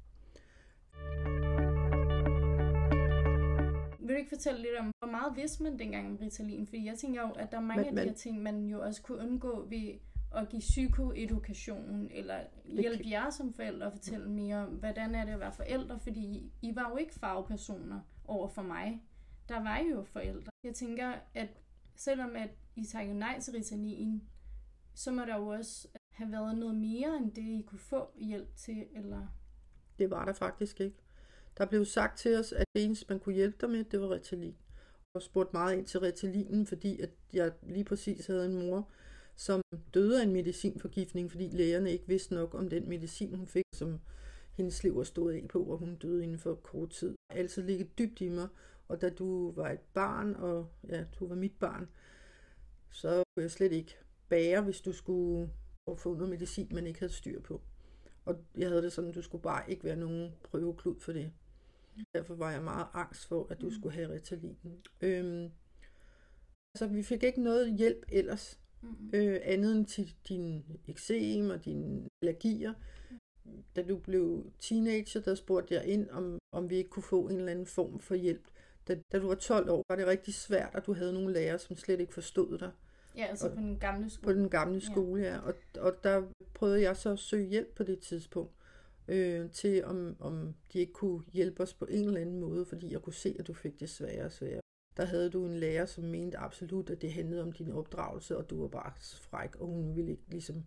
Ikke 4.21 4.29
fortælle 4.29 4.61
lidt 4.61 4.75
om, 4.79 4.91
hvor 4.99 5.11
meget 5.11 5.35
vidste 5.35 5.63
man 5.63 5.79
dengang 5.79 6.07
om 6.07 6.15
Ritalin? 6.15 6.67
Fordi 6.67 6.85
jeg 6.85 6.97
tænker 6.97 7.21
jo, 7.21 7.31
at 7.31 7.51
der 7.51 7.57
er 7.57 7.61
mange 7.61 7.83
Men- 7.83 7.97
af 7.97 8.03
de 8.05 8.09
her 8.09 8.15
ting, 8.17 8.41
man 8.43 8.65
jo 8.65 8.81
også 8.81 9.01
kunne 9.01 9.17
undgå 9.17 9.65
ved 9.69 9.93
at 10.35 10.49
give 10.49 10.59
psykoedukation, 10.59 12.07
eller 12.11 12.39
hjælpe 12.65 13.03
jer 13.09 13.29
som 13.29 13.53
forældre 13.53 13.85
at 13.85 13.91
fortælle 13.91 14.29
mere 14.29 14.57
om, 14.57 14.69
hvordan 14.69 15.15
er 15.15 15.25
det 15.25 15.31
at 15.31 15.39
være 15.39 15.53
forældre, 15.53 15.99
fordi 15.99 16.51
I 16.61 16.75
var 16.75 16.89
jo 16.89 16.97
ikke 16.97 17.13
fagpersoner 17.13 17.99
over 18.25 18.47
for 18.47 18.61
mig. 18.61 19.01
Der 19.49 19.63
var 19.63 19.77
I 19.79 19.89
jo 19.89 20.03
forældre. 20.03 20.51
Jeg 20.63 20.73
tænker, 20.75 21.13
at 21.33 21.49
selvom 21.95 22.35
at 22.35 22.49
I 22.75 22.85
takkede 22.85 23.19
nej 23.19 23.39
til 23.39 23.53
Ritalin, 23.53 24.23
så 24.93 25.11
må 25.11 25.21
der 25.21 25.35
jo 25.37 25.47
også 25.47 25.87
have 26.11 26.31
været 26.31 26.57
noget 26.57 26.75
mere 26.75 27.17
end 27.17 27.31
det, 27.31 27.41
I 27.41 27.61
kunne 27.67 27.79
få 27.79 28.11
hjælp 28.15 28.55
til, 28.55 28.85
eller... 28.95 29.27
Det 29.99 30.09
var 30.09 30.25
der 30.25 30.33
faktisk 30.33 30.81
ikke. 30.81 30.97
Der 31.57 31.65
blev 31.65 31.85
sagt 31.85 32.17
til 32.17 32.39
os, 32.39 32.51
at 32.51 32.65
det 32.75 32.83
eneste, 32.83 33.05
man 33.09 33.19
kunne 33.19 33.35
hjælpe 33.35 33.57
dig 33.61 33.69
med, 33.69 33.83
det 33.83 34.01
var 34.01 34.09
Ritalin. 34.09 34.55
Og 35.13 35.21
spurgte 35.21 35.53
meget 35.53 35.77
ind 35.77 35.85
til 35.85 35.99
Ritalinen, 35.99 36.65
fordi 36.65 37.01
at 37.01 37.09
jeg 37.33 37.51
lige 37.61 37.83
præcis 37.83 38.27
havde 38.27 38.45
en 38.45 38.59
mor, 38.59 38.89
som 39.35 39.61
døde 39.93 40.19
af 40.19 40.23
en 40.23 40.33
medicinforgiftning, 40.33 41.31
fordi 41.31 41.47
lægerne 41.47 41.91
ikke 41.91 42.07
vidste 42.07 42.33
nok 42.33 42.53
om 42.53 42.69
den 42.69 42.89
medicin, 42.89 43.35
hun 43.35 43.47
fik, 43.47 43.63
som 43.75 43.99
hendes 44.53 44.83
liv 44.83 44.95
var 44.95 45.03
stået 45.03 45.33
af 45.33 45.47
på, 45.49 45.63
og 45.63 45.77
hun 45.77 45.95
døde 45.95 46.23
inden 46.23 46.39
for 46.39 46.55
kort 46.55 46.89
tid. 46.89 47.15
Altså, 47.29 47.61
det 47.61 47.69
har 47.69 47.77
ligget 47.77 47.97
dybt 47.97 48.21
i 48.21 48.29
mig, 48.29 48.47
og 48.87 49.01
da 49.01 49.09
du 49.09 49.51
var 49.51 49.69
et 49.69 49.79
barn, 49.93 50.35
og 50.35 50.67
ja, 50.89 51.05
du 51.19 51.27
var 51.27 51.35
mit 51.35 51.55
barn, 51.59 51.89
så 52.91 53.09
kunne 53.09 53.43
jeg 53.43 53.51
slet 53.51 53.71
ikke 53.71 53.97
bære, 54.29 54.61
hvis 54.61 54.81
du 54.81 54.93
skulle 54.93 55.49
få 55.97 56.13
noget 56.13 56.29
medicin, 56.29 56.67
man 56.71 56.87
ikke 56.87 56.99
havde 56.99 57.13
styr 57.13 57.41
på. 57.41 57.61
Og 58.25 58.35
jeg 58.57 58.69
havde 58.69 58.81
det 58.81 58.93
sådan, 58.93 59.09
at 59.09 59.15
du 59.15 59.21
skulle 59.21 59.41
bare 59.41 59.71
ikke 59.71 59.83
være 59.83 59.95
nogen 59.95 60.31
prøveklud 60.43 60.99
for 60.99 61.11
det. 61.11 61.31
Derfor 62.13 62.35
var 62.35 62.51
jeg 62.51 62.63
meget 62.63 62.85
angst 62.93 63.25
for, 63.27 63.47
at 63.49 63.61
du 63.61 63.65
Mm. 63.65 63.71
skulle 63.73 63.95
have 63.95 64.13
Ritalinen. 64.13 64.81
Øhm, 65.01 65.51
altså, 66.75 66.87
vi 66.87 67.03
fik 67.03 67.23
ikke 67.23 67.41
noget 67.43 67.73
hjælp 67.77 68.05
ellers, 68.11 68.59
Mm. 68.81 69.09
øh, 69.13 69.39
andet 69.43 69.75
end 69.75 69.85
til 69.85 70.13
din 70.29 70.63
eksem 70.87 71.49
og 71.49 71.65
dine 71.65 72.07
allergier. 72.21 72.73
Da 73.75 73.83
du 73.83 73.97
blev 73.97 74.51
teenager, 74.59 75.19
der 75.21 75.35
spurgte 75.35 75.73
jeg 75.75 75.85
ind, 75.85 76.09
om, 76.09 76.37
om 76.53 76.69
vi 76.69 76.75
ikke 76.75 76.89
kunne 76.89 77.03
få 77.03 77.27
en 77.27 77.35
eller 77.37 77.51
anden 77.51 77.65
form 77.65 77.99
for 77.99 78.15
hjælp. 78.15 78.43
Da, 78.87 78.99
da 79.11 79.19
du 79.19 79.27
var 79.27 79.35
12 79.35 79.69
år, 79.69 79.83
var 79.89 79.95
det 79.95 80.07
rigtig 80.07 80.33
svært, 80.33 80.75
at 80.75 80.85
du 80.85 80.93
havde 80.93 81.13
nogle 81.13 81.33
lærere, 81.33 81.59
som 81.59 81.75
slet 81.75 81.99
ikke 81.99 82.13
forstod 82.13 82.57
dig 82.57 82.71
Ja, 83.17 83.25
altså 83.25 83.47
Og- 83.49 83.55
på 83.55 83.61
den 83.61 83.79
gamle 83.79 84.03
på 84.03 84.09
skole. 84.09 84.35
den 84.35 84.49
gamle 84.49 84.81
skole, 84.81 85.21
ja. 85.21 85.37
Og, 85.39 85.53
og 85.79 85.93
der 86.03 86.23
prøvede 86.53 86.81
jeg 86.81 86.97
så 86.97 87.09
at 87.11 87.19
søge 87.19 87.47
hjælp 87.49 87.75
på 87.75 87.83
det 87.83 87.99
tidspunkt, 87.99 88.51
øh, 89.07 89.49
til 89.51 89.85
om, 89.85 90.15
om 90.19 90.53
de 90.73 90.79
ikke 90.79 90.93
kunne 90.93 91.23
hjælpe 91.33 91.63
os 91.63 91.73
på 91.73 91.85
en 91.89 92.07
eller 92.07 92.21
anden 92.21 92.39
måde, 92.39 92.65
fordi 92.65 92.91
jeg 92.91 93.01
kunne 93.01 93.13
se, 93.13 93.35
at 93.39 93.47
du 93.47 93.53
fik 93.53 93.79
det 93.79 93.89
sværere 93.89 94.25
og 94.25 94.31
sværere. 94.31 94.61
Der 94.97 95.05
havde 95.05 95.29
du 95.29 95.45
en 95.45 95.55
lærer, 95.55 95.85
som 95.85 96.03
mente 96.03 96.37
absolut, 96.37 96.89
at 96.89 97.01
det 97.01 97.11
handlede 97.13 97.41
om 97.43 97.51
din 97.51 97.71
opdragelse, 97.71 98.37
og 98.37 98.49
du 98.49 98.61
var 98.61 98.67
bare 98.67 98.91
fræk, 99.21 99.55
og 99.55 99.67
hun 99.67 99.95
ville 99.95 100.11
ikke 100.11 100.23
ligesom 100.29 100.63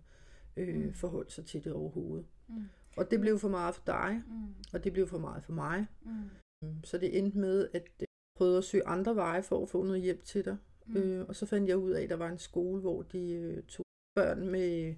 øh, 0.57 0.75
Mm. 0.77 0.83
mm. 0.83 0.93
forholde 0.95 1.31
sig 1.31 1.45
til 1.47 1.65
det 1.65 1.73
overhovedet. 1.73 2.27
Mm. 2.49 2.63
Og 2.97 3.11
det 3.11 3.21
blev 3.21 3.39
for 3.39 3.49
meget 3.49 3.75
for 3.75 3.83
dig, 3.87 4.23
Mm. 4.27 4.55
og 4.73 4.85
det 4.85 4.93
blev 4.93 5.07
for 5.09 5.19
meget 5.19 5.45
for 5.45 5.53
mig. 5.53 5.87
Mm. 6.03 6.85
Så 6.85 6.99
det 6.99 7.19
endte 7.19 7.39
med, 7.39 7.69
at 7.73 7.89
jeg 8.01 8.07
prøvede 8.37 8.59
at 8.59 8.65
søge 8.65 8.87
andre 8.87 9.17
veje 9.17 9.43
for 9.43 9.63
at 9.63 9.69
få 9.69 9.83
noget 9.85 10.03
hjælp 10.03 10.25
til 10.25 10.45
dig. 10.45 10.57
Mm. 10.87 10.95
Mm. 10.95 11.01
Øh, 11.01 11.25
og 11.29 11.37
så 11.37 11.47
fandt 11.47 11.69
jeg 11.69 11.77
ud 11.77 11.91
af, 11.91 12.03
at 12.03 12.11
der 12.11 12.17
var 12.17 12.29
en 12.29 12.39
skole, 12.39 12.81
hvor 12.81 13.03
de 13.03 13.33
øh, 13.33 13.63
tog 13.63 13.85
børn 14.17 14.49
med 14.51 14.95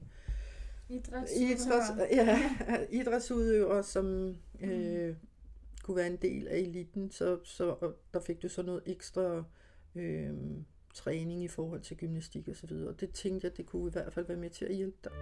idræts, 0.88 1.32
ja, 2.12 2.50
idrætsudøvere, 3.00 3.82
som 3.82 4.36
øh, 4.60 5.16
kunne 5.82 5.96
være 5.96 6.06
en 6.06 6.16
del 6.16 6.48
af 6.48 6.58
eliten. 6.58 7.10
Så, 7.10 7.38
så 7.44 7.68
og 7.68 7.94
der 8.14 8.20
fik 8.20 8.42
du 8.42 8.48
så 8.48 8.62
noget 8.62 8.82
ekstra 8.86 9.44
øh, 9.94 10.34
træning 10.94 11.44
i 11.44 11.48
forhold 11.48 11.80
til 11.80 11.96
gymnastik 11.96 12.48
og 12.48 12.56
så 12.56 12.66
videre. 12.66 12.88
Og 12.88 13.00
det 13.00 13.10
tænkte 13.10 13.44
jeg, 13.46 13.56
det 13.56 13.66
kunne 13.66 13.88
i 13.88 13.92
hvert 13.92 14.12
fald 14.12 14.26
være 14.26 14.36
med 14.36 14.50
til 14.50 14.64
at 14.64 14.74
hjælpe 14.74 14.98
dig. 15.04 15.12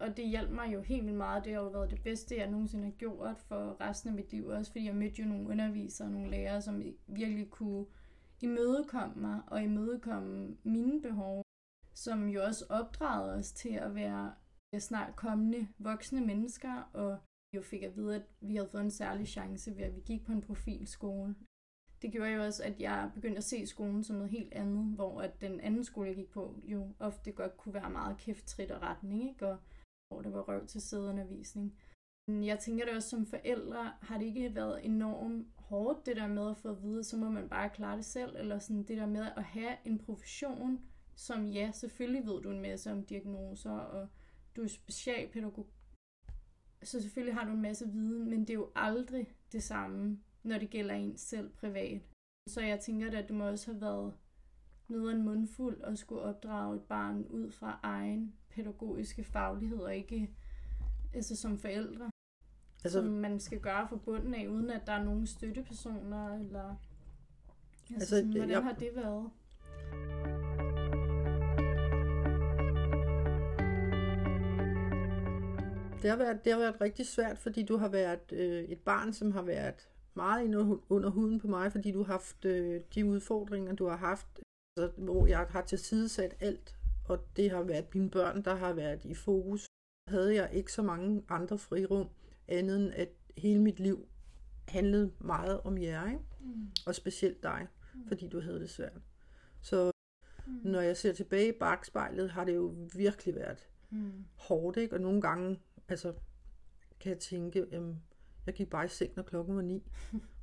Og 0.00 0.16
det 0.16 0.28
hjalp 0.28 0.50
mig 0.50 0.74
jo 0.74 0.80
helt 0.80 1.04
vildt 1.04 1.16
meget. 1.16 1.44
Det 1.44 1.52
har 1.52 1.60
jo 1.60 1.68
været 1.68 1.90
det 1.90 2.02
bedste, 2.02 2.36
jeg 2.36 2.50
nogensinde 2.50 2.84
har 2.84 2.92
gjort 2.92 3.36
for 3.48 3.76
resten 3.80 4.08
af 4.08 4.14
mit 4.14 4.32
liv. 4.32 4.46
Også 4.46 4.72
fordi 4.72 4.86
jeg 4.86 4.94
mødte 4.94 5.22
jo 5.22 5.28
nogle 5.28 5.48
undervisere 5.48 6.08
og 6.08 6.12
nogle 6.12 6.30
lærere, 6.30 6.62
som 6.62 6.82
virkelig 7.06 7.50
kunne 7.50 7.84
imødekomme 8.40 9.14
mig 9.16 9.40
og 9.46 9.62
imødekomme 9.62 10.56
mine 10.64 11.02
behov. 11.02 11.43
Som 11.94 12.28
jo 12.28 12.44
også 12.44 12.64
opdragede 12.68 13.34
os 13.34 13.52
til 13.52 13.68
at 13.68 13.94
være 13.94 14.34
snart 14.78 15.16
kommende 15.16 15.68
voksne 15.78 16.26
mennesker. 16.26 16.90
Og 16.92 17.18
jo 17.56 17.62
fik 17.62 17.82
at 17.82 17.96
vide, 17.96 18.14
at 18.14 18.22
vi 18.40 18.56
havde 18.56 18.68
fået 18.68 18.82
en 18.82 18.90
særlig 18.90 19.28
chance 19.28 19.76
ved, 19.76 19.84
at 19.84 19.96
vi 19.96 20.00
gik 20.00 20.26
på 20.26 20.32
en 20.32 20.42
profilskole. 20.42 21.34
Det 22.02 22.12
gjorde 22.12 22.30
jo 22.30 22.44
også, 22.44 22.64
at 22.64 22.80
jeg 22.80 23.10
begyndte 23.14 23.38
at 23.38 23.44
se 23.44 23.66
skolen 23.66 24.04
som 24.04 24.16
noget 24.16 24.30
helt 24.30 24.54
andet, 24.54 24.94
hvor 24.94 25.22
at 25.22 25.40
den 25.40 25.60
anden 25.60 25.84
skole, 25.84 26.08
jeg 26.08 26.16
gik 26.16 26.30
på, 26.30 26.60
jo 26.64 26.94
ofte 26.98 27.32
godt 27.32 27.56
kunne 27.56 27.74
være 27.74 27.90
meget 27.90 28.18
kæfttrit 28.18 28.70
og 28.70 28.82
retning, 28.82 29.28
ikke? 29.28 29.48
Og 29.48 29.58
hvor 30.08 30.22
der 30.22 30.30
var 30.30 30.40
røv 30.40 30.66
til 30.66 30.80
sædeundervisning. 30.80 31.78
Men 32.28 32.44
Jeg 32.44 32.58
tænker 32.58 32.84
det 32.84 32.96
også 32.96 33.08
som 33.08 33.26
forældre, 33.26 33.92
har 34.00 34.18
det 34.18 34.26
ikke 34.26 34.54
været 34.54 34.84
enormt 34.84 35.46
hårdt, 35.56 36.06
det 36.06 36.16
der 36.16 36.26
med 36.26 36.50
at 36.50 36.56
få 36.56 36.68
at 36.68 36.82
vide, 36.82 37.04
så 37.04 37.16
må 37.16 37.30
man 37.30 37.48
bare 37.48 37.70
klare 37.70 37.96
det 37.96 38.04
selv, 38.04 38.36
eller 38.36 38.58
sådan 38.58 38.82
det 38.82 38.96
der 38.96 39.06
med 39.06 39.26
at 39.36 39.44
have 39.44 39.76
en 39.84 39.98
profession, 39.98 40.80
som 41.16 41.46
ja, 41.46 41.70
selvfølgelig 41.72 42.26
ved 42.26 42.42
du 42.42 42.50
en 42.50 42.60
masse 42.62 42.92
om 42.92 43.04
diagnoser, 43.06 43.70
og 43.70 44.08
du 44.56 44.62
er 44.62 44.66
specialpædagog, 44.68 45.66
så 46.82 47.00
selvfølgelig 47.02 47.34
har 47.34 47.44
du 47.44 47.50
en 47.52 47.62
masse 47.62 47.88
viden, 47.88 48.30
men 48.30 48.40
det 48.40 48.50
er 48.50 48.54
jo 48.54 48.70
aldrig 48.74 49.26
det 49.52 49.62
samme, 49.62 50.20
når 50.42 50.58
det 50.58 50.70
gælder 50.70 50.94
en 50.94 51.16
selv 51.16 51.50
privat. 51.50 52.02
Så 52.48 52.60
jeg 52.60 52.80
tænker 52.80 53.18
at 53.18 53.28
det 53.28 53.36
må 53.36 53.48
også 53.48 53.72
have 53.72 53.80
været 53.80 54.14
noget 54.88 55.10
af 55.10 55.14
en 55.14 55.22
mundfuld 55.24 55.80
at 55.84 55.98
skulle 55.98 56.22
opdrage 56.22 56.76
et 56.76 56.82
barn 56.82 57.24
ud 57.26 57.50
fra 57.50 57.80
egen 57.82 58.34
pædagogiske 58.50 59.24
faglighed, 59.24 59.78
og 59.78 59.96
ikke 59.96 60.30
altså 61.14 61.36
som 61.36 61.58
forældre, 61.58 62.10
altså, 62.84 62.98
som 63.00 63.04
man 63.12 63.40
skal 63.40 63.60
gøre 63.60 63.88
fra 63.88 63.96
bunden 63.96 64.34
af, 64.34 64.48
uden 64.48 64.70
at 64.70 64.86
der 64.86 64.92
er 64.92 65.04
nogen 65.04 65.26
støttepersoner, 65.26 66.34
eller 66.34 66.76
Altså, 67.80 67.94
altså 67.94 68.16
sådan, 68.16 68.30
hvordan 68.30 68.50
jeg- 68.50 68.62
har 68.62 68.72
det 68.72 68.90
været? 68.94 69.30
Det, 76.04 76.10
har 76.12 76.18
været, 76.18 76.44
det 76.44 76.52
har 76.52 76.58
været 76.60 76.80
rigtig 76.80 77.06
svært, 77.06 77.38
fordi 77.38 77.62
du 77.62 77.76
har 77.76 77.88
været 77.88 78.32
øh, 78.32 78.62
et 78.64 78.78
barn, 78.78 79.12
som 79.12 79.32
har 79.32 79.42
været 79.42 79.88
meget 80.14 80.44
inde 80.44 80.58
under- 80.88 81.10
huden 81.10 81.40
på 81.40 81.46
mig, 81.46 81.72
fordi 81.72 81.92
du 81.92 81.98
har 82.02 82.12
haft 82.12 82.44
øh, 82.44 82.80
de 82.94 83.06
udfordringer, 83.06 83.72
du 83.74 83.86
har 83.86 83.96
haft, 83.96 84.26
altså, 84.76 85.00
hvor 85.00 85.26
jeg 85.26 85.38
har 85.50 85.62
tilsidesat 85.62 86.34
alt, 86.40 86.76
og 87.08 87.18
det 87.36 87.50
har 87.50 87.62
været 87.62 87.94
mine 87.94 88.10
børn, 88.10 88.42
der 88.44 88.54
har 88.54 88.72
været 88.72 89.04
i 89.04 89.14
fokus. 89.14 89.66
Havde 90.08 90.34
jeg 90.34 90.50
ikke 90.52 90.72
så 90.72 90.82
mange 90.82 91.22
andre 91.28 91.58
frirum, 91.58 92.08
andet 92.48 92.76
end 92.76 92.92
at 92.94 93.08
hele 93.36 93.60
mit 93.62 93.80
liv 93.80 94.08
handlede 94.68 95.12
meget 95.18 95.60
om 95.60 95.78
jer, 95.78 96.06
ikke? 96.10 96.20
Mm. 96.40 96.66
og 96.86 96.94
specielt 96.94 97.42
dig, 97.42 97.66
Mm. 97.94 98.06
fordi 98.08 98.28
du 98.28 98.40
havde 98.40 98.60
det 98.60 98.70
svært. 98.70 99.00
Så 99.62 99.90
Mm. 100.46 100.52
når 100.70 100.80
jeg 100.80 100.96
ser 100.96 101.12
tilbage 101.12 101.48
i 101.48 101.52
bagspejlet, 101.60 102.30
har 102.30 102.44
det 102.44 102.54
jo 102.54 102.74
virkelig 102.96 103.34
været 103.34 103.68
Mm. 103.90 104.24
hårdt, 104.34 104.76
ikke? 104.76 104.94
Og 104.94 105.00
nogle 105.00 105.20
gange, 105.20 105.60
altså, 105.88 106.14
kan 107.00 107.12
jeg 107.12 107.18
tænke, 107.18 107.66
jamen, 107.72 108.02
jeg 108.46 108.54
gik 108.54 108.70
bare 108.70 108.84
i 108.84 108.88
seng, 108.88 109.12
når 109.16 109.22
klokken 109.22 109.56
var 109.56 109.62
ni, 109.62 109.82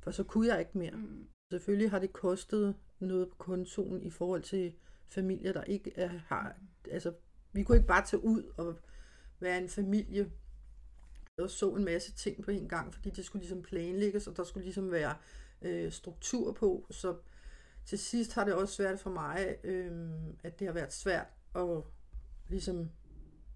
for 0.00 0.10
så 0.10 0.24
kunne 0.24 0.48
jeg 0.48 0.60
ikke 0.60 0.78
mere. 0.78 0.96
Mm. 1.02 1.28
Selvfølgelig 1.50 1.90
har 1.90 1.98
det 1.98 2.12
kostet 2.12 2.76
noget 3.00 3.28
på 3.28 3.34
kontoen 3.36 4.02
i 4.02 4.10
forhold 4.10 4.42
til 4.42 4.74
familier, 5.08 5.52
der 5.52 5.64
ikke 5.64 5.98
er, 5.98 6.08
har, 6.08 6.56
altså, 6.90 7.12
vi 7.52 7.62
kunne 7.62 7.76
ikke 7.76 7.88
bare 7.88 8.06
tage 8.06 8.24
ud 8.24 8.52
og 8.56 8.78
være 9.40 9.58
en 9.58 9.68
familie, 9.68 10.32
og 11.38 11.50
så 11.50 11.74
en 11.74 11.84
masse 11.84 12.12
ting 12.12 12.44
på 12.44 12.50
en 12.50 12.68
gang, 12.68 12.94
fordi 12.94 13.10
det 13.10 13.24
skulle 13.24 13.40
ligesom 13.40 13.62
planlægges, 13.62 14.26
og 14.26 14.36
der 14.36 14.44
skulle 14.44 14.64
ligesom 14.64 14.90
være 14.90 15.14
øh, 15.62 15.92
struktur 15.92 16.52
på, 16.52 16.86
så 16.90 17.16
til 17.84 17.98
sidst 17.98 18.34
har 18.34 18.44
det 18.44 18.54
også 18.54 18.82
været 18.82 19.00
for 19.00 19.10
mig, 19.10 19.56
øh, 19.64 20.10
at 20.42 20.58
det 20.58 20.66
har 20.66 20.74
været 20.74 20.92
svært 20.92 21.26
at 21.54 21.82
ligesom 22.48 22.90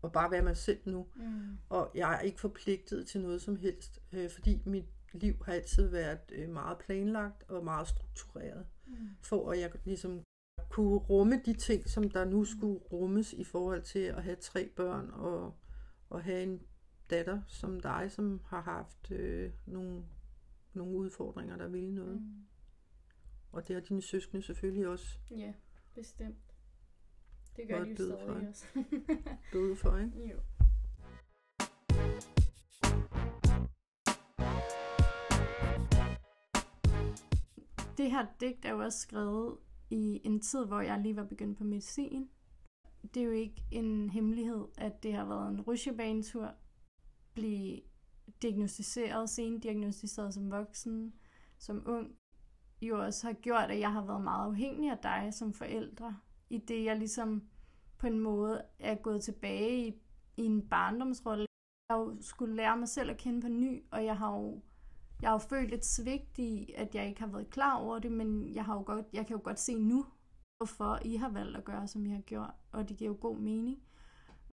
at 0.04 0.12
bare 0.12 0.30
være 0.30 0.42
mig 0.42 0.56
selv 0.56 0.78
nu. 0.84 1.06
Mm. 1.16 1.58
Og 1.68 1.90
jeg 1.94 2.14
er 2.14 2.20
ikke 2.20 2.40
forpligtet 2.40 3.06
til 3.06 3.20
noget 3.20 3.42
som 3.42 3.56
helst, 3.56 4.02
øh, 4.12 4.30
fordi 4.30 4.62
mit 4.66 4.84
liv 5.12 5.44
har 5.44 5.52
altid 5.52 5.88
været 5.88 6.20
øh, 6.32 6.48
meget 6.48 6.78
planlagt 6.78 7.42
og 7.50 7.64
meget 7.64 7.88
struktureret, 7.88 8.66
mm. 8.86 8.94
for 9.22 9.50
at 9.50 9.60
jeg 9.60 9.70
ligesom 9.84 10.22
kunne 10.70 10.96
rumme 10.96 11.40
de 11.46 11.54
ting, 11.54 11.88
som 11.88 12.10
der 12.10 12.24
nu 12.24 12.44
skulle 12.44 12.78
rummes 12.78 13.32
i 13.32 13.44
forhold 13.44 13.82
til 13.82 13.98
at 13.98 14.22
have 14.22 14.36
tre 14.36 14.68
børn 14.76 15.10
og, 15.10 15.54
og 16.08 16.22
have 16.22 16.42
en 16.42 16.62
datter 17.10 17.40
som 17.46 17.80
dig, 17.80 18.10
som 18.10 18.40
har 18.46 18.60
haft 18.60 19.10
øh, 19.10 19.52
nogle, 19.66 20.04
nogle 20.74 20.96
udfordringer, 20.98 21.56
der 21.56 21.68
ville 21.68 21.94
noget. 21.94 22.20
Mm. 22.20 22.46
Og 23.52 23.68
det 23.68 23.74
har 23.74 23.80
dine 23.80 24.02
søskende 24.02 24.42
selvfølgelig 24.42 24.88
også. 24.88 25.18
Ja, 25.30 25.52
bestemt. 25.94 26.45
Det 27.56 27.68
gør 27.68 27.84
de 27.84 27.90
jo 27.90 27.96
stadig 27.96 28.18
for, 28.26 28.48
også. 28.48 28.66
døde 29.52 29.76
for, 29.76 29.96
ikke? 29.96 30.30
Jo. 30.30 30.36
Det 37.96 38.10
her 38.10 38.26
digt 38.40 38.64
er 38.64 38.70
jo 38.70 38.78
også 38.78 38.98
skrevet 38.98 39.56
i 39.90 40.20
en 40.24 40.40
tid, 40.40 40.66
hvor 40.66 40.80
jeg 40.80 41.00
lige 41.00 41.16
var 41.16 41.24
begyndt 41.24 41.58
på 41.58 41.64
medicin. 41.64 42.28
Det 43.14 43.22
er 43.22 43.24
jo 43.24 43.30
ikke 43.30 43.62
en 43.70 44.10
hemmelighed, 44.10 44.64
at 44.78 45.02
det 45.02 45.12
har 45.12 45.24
været 45.24 45.50
en 45.50 45.60
rusjebanetur. 45.60 46.54
Blive 47.34 47.80
diagnostiseret, 48.42 49.30
sen 49.30 49.60
diagnostiseret 49.60 50.34
som 50.34 50.50
voksen, 50.50 51.14
som 51.58 51.82
ung, 51.86 52.16
jo 52.82 53.04
også 53.04 53.26
har 53.26 53.34
gjort, 53.34 53.70
at 53.70 53.78
jeg 53.80 53.92
har 53.92 54.04
været 54.04 54.24
meget 54.24 54.46
afhængig 54.46 54.90
af 54.90 54.98
dig 54.98 55.28
som 55.34 55.52
forældre. 55.52 56.16
I 56.50 56.58
det, 56.58 56.84
jeg 56.84 56.96
ligesom 56.96 57.48
på 57.98 58.06
en 58.06 58.18
måde 58.20 58.62
er 58.78 58.94
gået 58.94 59.22
tilbage 59.22 59.86
i, 59.86 59.94
i 60.36 60.44
en 60.44 60.68
barndomsrolle. 60.68 61.46
Jeg 61.88 61.96
har 61.96 62.02
jo 62.02 62.16
skulle 62.20 62.56
lære 62.56 62.76
mig 62.76 62.88
selv 62.88 63.10
at 63.10 63.16
kende 63.16 63.40
på 63.40 63.48
ny, 63.48 63.84
og 63.90 64.04
jeg 64.04 64.18
har 64.18 64.36
jo 64.36 64.60
jeg 65.22 65.30
har 65.30 65.34
jo 65.34 65.38
følt 65.38 65.74
et 65.74 65.84
svigt 65.84 66.38
i, 66.38 66.72
at 66.76 66.94
jeg 66.94 67.08
ikke 67.08 67.20
har 67.20 67.26
været 67.26 67.50
klar 67.50 67.76
over 67.76 67.98
det, 67.98 68.12
men 68.12 68.54
jeg, 68.54 68.64
har 68.64 68.74
jo 68.74 68.82
godt, 68.86 69.06
jeg 69.12 69.26
kan 69.26 69.36
jo 69.36 69.42
godt 69.44 69.60
se 69.60 69.74
nu, 69.74 70.06
hvorfor 70.56 70.98
I 71.04 71.16
har 71.16 71.28
valgt 71.28 71.56
at 71.56 71.64
gøre, 71.64 71.88
som 71.88 72.06
I 72.06 72.10
har 72.10 72.20
gjort, 72.20 72.54
og 72.72 72.88
det 72.88 72.96
giver 72.96 73.10
jo 73.10 73.18
god 73.20 73.36
mening. 73.36 73.82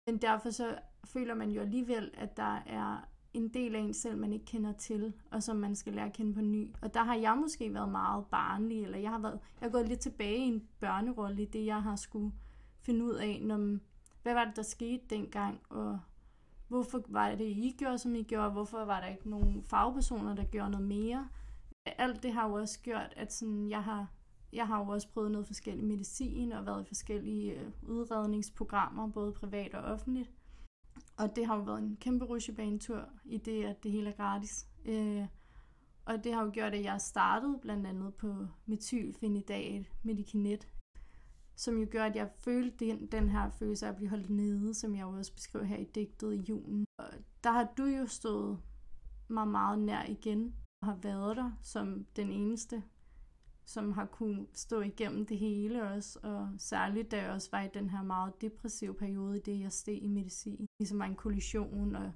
Men 0.07 0.17
derfor 0.17 0.49
så 0.49 0.79
føler 1.05 1.33
man 1.33 1.51
jo 1.51 1.61
alligevel, 1.61 2.11
at 2.13 2.37
der 2.37 2.55
er 2.65 3.09
en 3.33 3.47
del 3.47 3.75
af 3.75 3.79
en 3.79 3.93
selv, 3.93 4.17
man 4.17 4.33
ikke 4.33 4.45
kender 4.45 4.71
til, 4.71 5.13
og 5.31 5.43
som 5.43 5.57
man 5.57 5.75
skal 5.75 5.93
lære 5.93 6.05
at 6.05 6.13
kende 6.13 6.33
på 6.33 6.41
ny. 6.41 6.73
Og 6.81 6.93
der 6.93 7.03
har 7.03 7.15
jeg 7.15 7.37
måske 7.37 7.73
været 7.73 7.89
meget 7.89 8.25
barnlig, 8.25 8.83
eller 8.83 8.97
jeg 8.97 9.09
har, 9.09 9.19
været, 9.19 9.39
jeg 9.61 9.65
har 9.65 9.69
gået 9.69 9.87
lidt 9.87 9.99
tilbage 9.99 10.37
i 10.37 10.47
en 10.47 10.67
børnerolle 10.79 11.41
i 11.41 11.45
det, 11.45 11.65
jeg 11.65 11.83
har 11.83 11.95
skulle 11.95 12.31
finde 12.81 13.05
ud 13.05 13.13
af, 13.13 13.39
når, 13.41 13.77
hvad 14.23 14.33
var 14.33 14.45
det, 14.45 14.55
der 14.55 14.63
skete 14.63 15.03
dengang, 15.09 15.59
og 15.69 15.99
Hvorfor 16.69 17.01
var 17.07 17.35
det, 17.35 17.45
I 17.45 17.75
gjorde, 17.77 17.97
som 17.97 18.15
I 18.15 18.23
gjorde? 18.23 18.49
Hvorfor 18.49 18.85
var 18.85 18.99
der 18.99 19.07
ikke 19.07 19.29
nogen 19.29 19.63
fagpersoner, 19.63 20.35
der 20.35 20.43
gjorde 20.43 20.71
noget 20.71 20.87
mere? 20.87 21.27
Alt 21.85 22.23
det 22.23 22.33
har 22.33 22.47
jo 22.47 22.53
også 22.53 22.79
gjort, 22.79 23.13
at 23.15 23.33
sådan, 23.33 23.69
jeg 23.69 23.83
har 23.83 24.07
jeg 24.53 24.67
har 24.67 24.79
jo 24.79 24.87
også 24.87 25.09
prøvet 25.09 25.31
noget 25.31 25.47
forskellig 25.47 25.85
medicin 25.85 26.51
og 26.51 26.65
været 26.65 26.81
i 26.81 26.87
forskellige 26.87 27.59
øh, 27.59 27.71
udredningsprogrammer, 27.81 29.07
både 29.07 29.31
privat 29.31 29.73
og 29.73 29.83
offentligt. 29.83 30.31
Og 31.19 31.35
det 31.35 31.45
har 31.45 31.55
jo 31.55 31.61
været 31.61 31.79
en 31.79 31.97
kæmpe 32.01 32.25
rusjebanetur 32.25 33.09
i 33.25 33.37
det, 33.37 33.65
at 33.65 33.83
det 33.83 33.91
hele 33.91 34.09
er 34.09 34.15
gratis. 34.15 34.67
Øh, 34.85 35.25
og 36.05 36.23
det 36.23 36.33
har 36.33 36.43
jo 36.43 36.51
gjort, 36.53 36.73
at 36.73 36.83
jeg 36.83 37.01
startede 37.01 37.59
blandt 37.61 37.87
andet 37.87 38.13
på 38.13 38.47
metylfenidat, 38.65 39.85
medikinet, 40.03 40.67
som 41.55 41.77
jo 41.77 41.87
gør, 41.91 42.05
at 42.05 42.15
jeg 42.15 42.29
følte 42.37 42.85
den, 42.85 43.07
den 43.07 43.29
her 43.29 43.49
følelse 43.49 43.85
af 43.85 43.89
at 43.89 43.95
blive 43.95 44.09
holdt 44.09 44.29
nede, 44.29 44.73
som 44.73 44.95
jeg 44.95 45.05
også 45.05 45.33
beskrev 45.33 45.65
her 45.65 45.77
i 45.77 45.83
digtet 45.95 46.33
i 46.33 46.41
julen. 46.49 46.85
Og 46.97 47.07
der 47.43 47.51
har 47.51 47.73
du 47.77 47.85
jo 47.85 48.07
stået 48.07 48.59
mig 49.27 49.47
meget 49.47 49.79
nær 49.79 50.03
igen, 50.03 50.55
og 50.81 50.87
har 50.87 50.95
været 50.95 51.37
der 51.37 51.51
som 51.61 52.05
den 52.15 52.31
eneste, 52.31 52.83
som 53.69 53.91
har 53.91 54.05
kunne 54.05 54.45
stå 54.53 54.81
igennem 54.81 55.25
det 55.25 55.37
hele 55.37 55.83
også, 55.83 56.19
og 56.23 56.49
særligt 56.57 57.11
da 57.11 57.21
jeg 57.21 57.31
også 57.31 57.49
var 57.51 57.61
i 57.61 57.69
den 57.73 57.89
her 57.89 58.03
meget 58.03 58.41
depressive 58.41 58.93
periode, 58.93 59.37
i 59.37 59.41
det 59.41 59.59
jeg 59.59 59.71
steg 59.71 60.03
i 60.03 60.07
medicin. 60.07 60.65
Ligesom 60.79 60.99
var 60.99 61.05
en 61.05 61.15
kollision, 61.15 61.95
og 61.95 62.11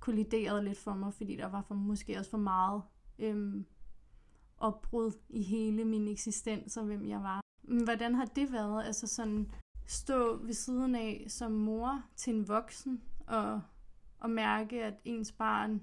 kolliderede 0.00 0.64
lidt 0.64 0.78
for 0.78 0.94
mig, 0.94 1.14
fordi 1.14 1.36
der 1.36 1.46
var 1.46 1.62
for, 1.62 1.74
måske 1.74 2.18
også 2.18 2.30
for 2.30 2.38
meget 2.38 2.82
øhm, 3.18 3.66
opbrud 4.58 5.12
i 5.28 5.42
hele 5.42 5.84
min 5.84 6.08
eksistens 6.08 6.76
og 6.76 6.84
hvem 6.84 7.08
jeg 7.08 7.22
var. 7.22 7.40
Hvordan 7.84 8.14
har 8.14 8.24
det 8.24 8.52
været? 8.52 8.84
Altså 8.84 9.06
sådan 9.06 9.50
stå 9.86 10.36
ved 10.36 10.54
siden 10.54 10.94
af 10.94 11.24
som 11.28 11.52
mor 11.52 12.02
til 12.16 12.34
en 12.34 12.48
voksen 12.48 13.02
og, 13.26 13.60
og 14.18 14.30
mærke, 14.30 14.84
at 14.84 14.94
ens 15.04 15.32
barn 15.32 15.82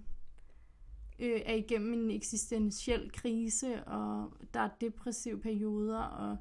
øh, 1.19 1.41
er 1.45 1.53
igennem 1.53 1.93
en 1.93 2.11
eksistentiel 2.11 3.11
krise, 3.11 3.83
og 3.83 4.33
der 4.53 4.59
er 4.59 4.69
depressive 4.81 5.39
perioder, 5.39 5.99
og 5.99 6.37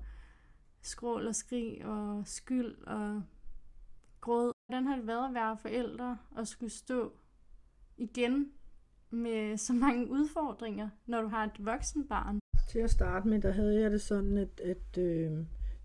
skrål 0.83 1.27
og 1.27 1.35
skrig, 1.35 1.85
og 1.85 2.23
skyld 2.27 2.75
og 2.87 3.23
gråd. 4.21 4.53
Hvordan 4.67 4.87
har 4.87 4.97
det 4.97 5.07
været 5.07 5.29
at 5.29 5.35
være 5.35 5.59
forældre 5.59 6.19
og 6.31 6.47
skulle 6.47 6.73
stå 6.73 7.13
igen 7.97 8.53
med 9.11 9.57
så 9.57 9.73
mange 9.73 10.11
udfordringer, 10.11 10.89
når 11.07 11.23
du 11.23 11.29
har 11.29 11.45
et 11.45 11.67
voksen 11.67 12.09
barn? 12.09 12.39
Til 12.71 12.79
at 12.79 12.91
starte 12.91 13.29
med, 13.29 13.41
der 13.41 13.53
havde 13.53 13.81
jeg 13.81 13.91
det 13.91 14.01
sådan, 14.03 14.39
at, 14.39 14.61
at 14.61 14.99
øh, 14.99 15.33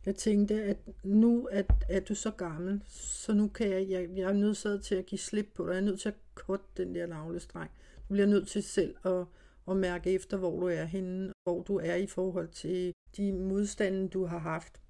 jeg 0.06 0.16
tænkte, 0.16 0.64
at 0.64 0.78
nu 1.04 1.48
at, 1.52 1.72
er 1.90 2.00
du 2.00 2.16
så 2.16 2.32
gammel, 2.32 2.82
så 2.88 3.34
nu 3.34 3.48
kan 3.48 3.70
jeg, 3.70 3.90
jeg, 3.90 4.10
jeg 4.16 4.30
er 4.30 4.34
nødt 4.34 4.84
til 4.84 4.96
at 4.96 5.06
give 5.06 5.20
slip 5.20 5.48
på 5.56 5.64
dig. 5.64 5.72
Jeg 5.72 5.78
er 5.78 5.82
nødt 5.82 6.00
til 6.00 6.10
at 6.10 6.16
kutte 6.36 6.66
den 6.78 6.96
der 6.96 7.08
navlestreng. 7.08 7.72
Du 8.10 8.14
bliver 8.14 8.28
nødt 8.28 8.48
til 8.48 8.64
selv 8.64 8.96
at, 9.04 9.26
at 9.68 9.78
mærke 9.78 10.12
efter, 10.12 10.38
hvor 10.38 10.60
du 10.60 10.66
er 10.66 10.84
henne, 10.84 11.34
hvor 11.44 11.64
du 11.64 11.80
er 11.84 11.96
i 11.96 12.08
forhold 12.08 12.48
til 12.48 12.94
de 13.18 13.34
modstande, 13.34 14.10
du 14.10 14.26
har 14.26 14.38
haft. 14.38 14.82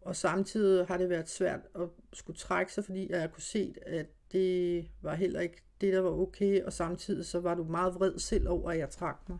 Og 0.00 0.16
samtidig 0.16 0.86
har 0.86 0.96
det 0.96 1.08
været 1.08 1.28
svært 1.28 1.60
at 1.74 1.88
skulle 2.12 2.36
trække 2.36 2.72
sig, 2.72 2.84
fordi 2.84 3.10
jeg 3.10 3.32
kunne 3.32 3.42
se, 3.42 3.74
at 3.86 4.06
det 4.32 4.90
var 5.02 5.14
heller 5.14 5.40
ikke 5.40 5.62
det, 5.80 5.92
der 5.92 6.00
var 6.00 6.10
okay, 6.10 6.62
og 6.62 6.72
samtidig 6.72 7.26
så 7.26 7.40
var 7.40 7.54
du 7.54 7.64
meget 7.64 7.94
vred 7.94 8.18
selv 8.18 8.48
over, 8.48 8.70
at 8.70 8.78
jeg 8.78 8.90
trak 8.90 9.28
mig. 9.28 9.38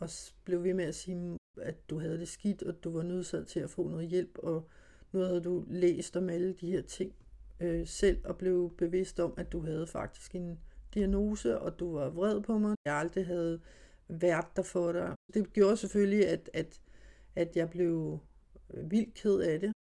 Og 0.00 0.08
blev 0.44 0.64
ved 0.64 0.74
med 0.74 0.84
at 0.84 0.94
sige, 0.94 1.38
at 1.60 1.90
du 1.90 1.98
havde 1.98 2.18
det 2.18 2.28
skidt, 2.28 2.62
og 2.62 2.84
du 2.84 2.90
var 2.92 3.02
nødsaget 3.02 3.46
til 3.46 3.60
at 3.60 3.70
få 3.70 3.88
noget 3.88 4.08
hjælp, 4.08 4.38
og 4.38 4.68
nu 5.12 5.20
havde 5.20 5.40
du 5.40 5.64
læst 5.68 6.16
om 6.16 6.30
alle 6.30 6.52
de 6.52 6.70
her 6.70 6.82
ting 6.82 7.12
øh, 7.60 7.86
selv, 7.86 8.18
og 8.24 8.38
blev 8.38 8.74
bevidst 8.78 9.20
om, 9.20 9.34
at 9.36 9.52
du 9.52 9.60
havde 9.60 9.86
faktisk 9.86 10.34
en 10.34 10.58
diagnose, 10.94 11.58
og 11.58 11.78
du 11.78 11.94
var 11.94 12.10
vred 12.10 12.40
på 12.40 12.58
mig. 12.58 12.76
Jeg 12.84 12.94
aldrig 12.94 13.26
havde 13.26 13.60
været 14.08 14.56
der 14.56 14.62
for 14.62 14.92
dig. 14.92 15.14
Det 15.34 15.52
gjorde 15.52 15.76
selvfølgelig, 15.76 16.28
at, 16.28 16.50
at, 16.52 16.80
at 17.36 17.56
jeg 17.56 17.70
blev 17.70 18.18
vildt 18.68 19.14
ked 19.14 19.40
af 19.40 19.60
det, 19.60 19.72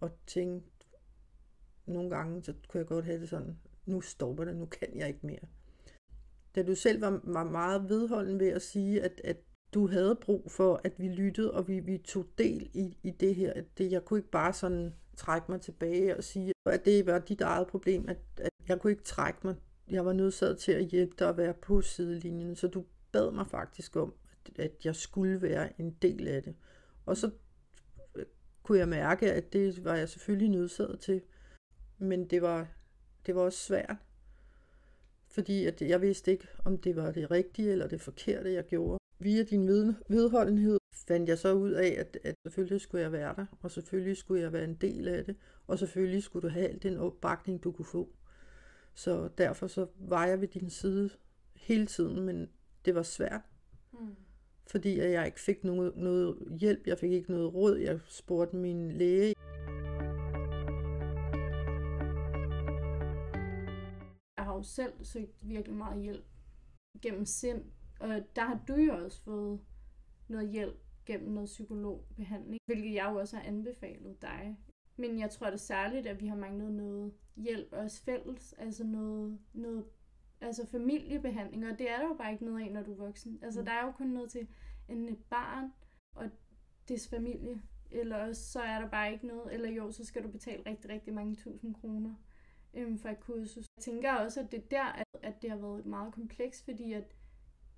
og 0.00 0.10
tænkte, 0.26 0.70
nogle 1.86 2.10
gange, 2.10 2.44
så 2.44 2.54
kunne 2.68 2.78
jeg 2.78 2.86
godt 2.86 3.04
have 3.04 3.20
det 3.20 3.28
sådan, 3.28 3.58
nu 3.86 4.00
stopper 4.00 4.44
det, 4.44 4.56
nu 4.56 4.66
kan 4.66 4.88
jeg 4.94 5.08
ikke 5.08 5.26
mere. 5.26 5.46
Da 6.54 6.62
du 6.62 6.74
selv 6.74 7.00
var, 7.00 7.20
var 7.24 7.44
meget 7.44 7.88
vedholden 7.88 8.40
ved 8.40 8.48
at 8.48 8.62
sige, 8.62 9.02
at, 9.02 9.20
at 9.24 9.36
du 9.74 9.88
havde 9.88 10.18
brug 10.22 10.50
for, 10.50 10.80
at 10.84 10.92
vi 10.98 11.08
lyttede, 11.08 11.54
og 11.54 11.68
vi, 11.68 11.80
vi 11.80 11.98
tog 11.98 12.26
del 12.38 12.70
i, 12.74 12.96
i 13.02 13.10
det 13.10 13.34
her. 13.34 13.52
At 13.52 13.64
det, 13.78 13.92
jeg 13.92 14.04
kunne 14.04 14.18
ikke 14.18 14.30
bare 14.30 14.52
sådan 14.52 14.94
trække 15.16 15.50
mig 15.50 15.60
tilbage 15.60 16.16
og 16.16 16.24
sige, 16.24 16.52
at 16.66 16.84
det 16.84 17.06
var 17.06 17.18
dit 17.18 17.40
eget 17.40 17.66
problem, 17.66 18.08
at, 18.08 18.18
at 18.36 18.50
jeg 18.68 18.80
kunne 18.80 18.90
ikke 18.90 19.02
trække 19.02 19.38
mig. 19.44 19.54
Jeg 19.90 20.04
var 20.04 20.12
nødsaget 20.12 20.58
til 20.58 20.72
at 20.72 20.84
hjælpe 20.84 21.14
dig 21.18 21.28
at 21.28 21.36
være 21.36 21.54
på 21.54 21.80
sidelinjen, 21.80 22.56
så 22.56 22.68
du 22.68 22.84
bad 23.12 23.30
mig 23.30 23.46
faktisk 23.46 23.96
om, 23.96 24.14
at, 24.56 24.72
jeg 24.84 24.96
skulle 24.96 25.42
være 25.42 25.80
en 25.80 25.90
del 26.02 26.28
af 26.28 26.42
det. 26.42 26.54
Og 27.06 27.16
så 27.16 27.30
øh, 28.14 28.24
kunne 28.62 28.78
jeg 28.78 28.88
mærke, 28.88 29.32
at 29.32 29.52
det 29.52 29.84
var 29.84 29.94
jeg 29.94 30.08
selvfølgelig 30.08 30.48
nødsaget 30.48 31.00
til. 31.00 31.22
Men 31.98 32.26
det 32.26 32.42
var, 32.42 32.68
det 33.26 33.34
var 33.34 33.42
også 33.42 33.58
svært. 33.58 33.96
Fordi 35.28 35.66
at 35.66 35.82
jeg 35.82 36.02
vidste 36.02 36.30
ikke, 36.30 36.48
om 36.64 36.78
det 36.78 36.96
var 36.96 37.12
det 37.12 37.30
rigtige 37.30 37.72
eller 37.72 37.86
det 37.86 38.00
forkerte, 38.00 38.52
jeg 38.52 38.64
gjorde 38.64 38.98
via 39.18 39.42
din 39.42 39.68
vedholdenhed 40.08 40.78
fandt 41.08 41.28
jeg 41.28 41.38
så 41.38 41.52
ud 41.52 41.70
af, 41.70 41.96
at, 41.98 42.18
at 42.24 42.34
selvfølgelig 42.46 42.80
skulle 42.80 43.02
jeg 43.02 43.12
være 43.12 43.34
der, 43.36 43.46
og 43.62 43.70
selvfølgelig 43.70 44.16
skulle 44.16 44.42
jeg 44.42 44.52
være 44.52 44.64
en 44.64 44.74
del 44.74 45.08
af 45.08 45.24
det, 45.24 45.36
og 45.66 45.78
selvfølgelig 45.78 46.22
skulle 46.22 46.48
du 46.48 46.52
have 46.52 46.68
al 46.68 46.82
den 46.82 46.96
opbakning, 46.96 47.64
du 47.64 47.72
kunne 47.72 47.84
få. 47.84 48.12
Så 48.98 49.28
derfor 49.38 49.66
så 49.66 49.86
var 49.98 50.26
jeg 50.26 50.40
ved 50.40 50.48
din 50.48 50.70
side 50.70 51.10
hele 51.56 51.86
tiden, 51.86 52.22
men 52.22 52.50
det 52.84 52.94
var 52.94 53.02
svært. 53.02 53.40
Mm. 53.92 54.16
Fordi 54.66 54.98
jeg 54.98 55.26
ikke 55.26 55.40
fik 55.40 55.64
noget, 55.64 55.96
noget 55.96 56.56
hjælp, 56.60 56.86
jeg 56.86 56.98
fik 56.98 57.12
ikke 57.12 57.30
noget 57.30 57.54
råd, 57.54 57.76
jeg 57.76 58.00
spurgte 58.08 58.56
min 58.56 58.92
læge. 58.92 59.34
Jeg 64.36 64.44
har 64.44 64.54
jo 64.54 64.62
selv 64.62 64.92
søgt 65.04 65.48
virkelig 65.48 65.76
meget 65.76 66.02
hjælp 66.02 66.24
gennem 67.02 67.24
sind 67.24 67.64
og 68.00 68.08
der 68.36 68.44
har 68.44 68.60
du 68.68 68.74
jo 68.74 69.04
også 69.04 69.22
fået 69.22 69.60
noget 70.28 70.50
hjælp 70.50 70.80
gennem 71.06 71.32
noget 71.32 71.46
psykologbehandling, 71.46 72.60
hvilket 72.66 72.94
jeg 72.94 73.08
jo 73.10 73.18
også 73.18 73.36
har 73.36 73.42
anbefalet 73.42 74.22
dig. 74.22 74.56
Men 74.98 75.18
jeg 75.18 75.30
tror 75.30 75.50
det 75.50 75.60
særligt, 75.60 76.06
at 76.06 76.20
vi 76.20 76.26
har 76.26 76.36
manglet 76.36 76.72
noget 76.72 77.12
hjælp 77.36 77.72
også 77.72 78.02
fælles, 78.02 78.52
altså 78.52 78.84
noget, 78.84 79.38
noget 79.52 79.84
altså 80.40 80.66
familiebehandling, 80.66 81.66
og 81.66 81.78
det 81.78 81.90
er 81.90 81.96
der 81.98 82.08
jo 82.08 82.14
bare 82.14 82.32
ikke 82.32 82.44
noget 82.44 82.64
af, 82.64 82.72
når 82.72 82.82
du 82.82 82.92
er 82.92 82.96
voksen. 82.96 83.38
Altså, 83.42 83.60
mm. 83.60 83.66
der 83.66 83.72
er 83.72 83.86
jo 83.86 83.92
kun 83.92 84.06
noget 84.06 84.30
til 84.30 84.48
en 84.88 85.08
et 85.08 85.24
barn 85.30 85.72
og 86.14 86.30
dets 86.88 87.08
familie, 87.08 87.62
eller 87.90 88.16
også 88.16 88.52
så 88.52 88.60
er 88.60 88.80
der 88.80 88.88
bare 88.88 89.12
ikke 89.12 89.26
noget, 89.26 89.54
eller 89.54 89.70
jo, 89.70 89.90
så 89.90 90.04
skal 90.04 90.22
du 90.22 90.28
betale 90.28 90.62
rigtig, 90.66 90.90
rigtig 90.90 91.14
mange 91.14 91.34
tusind 91.34 91.74
kroner 91.74 92.14
øhm, 92.74 92.98
for 92.98 93.08
et 93.08 93.20
kursus. 93.20 93.66
Jeg 93.76 93.82
tænker 93.82 94.12
også, 94.12 94.40
at 94.40 94.52
det 94.52 94.58
er 94.58 94.68
der, 94.70 94.84
at, 94.84 95.06
at 95.22 95.42
det 95.42 95.50
har 95.50 95.56
været 95.56 95.86
meget 95.86 96.14
komplekst, 96.14 96.64
fordi 96.64 96.92
at 96.92 97.16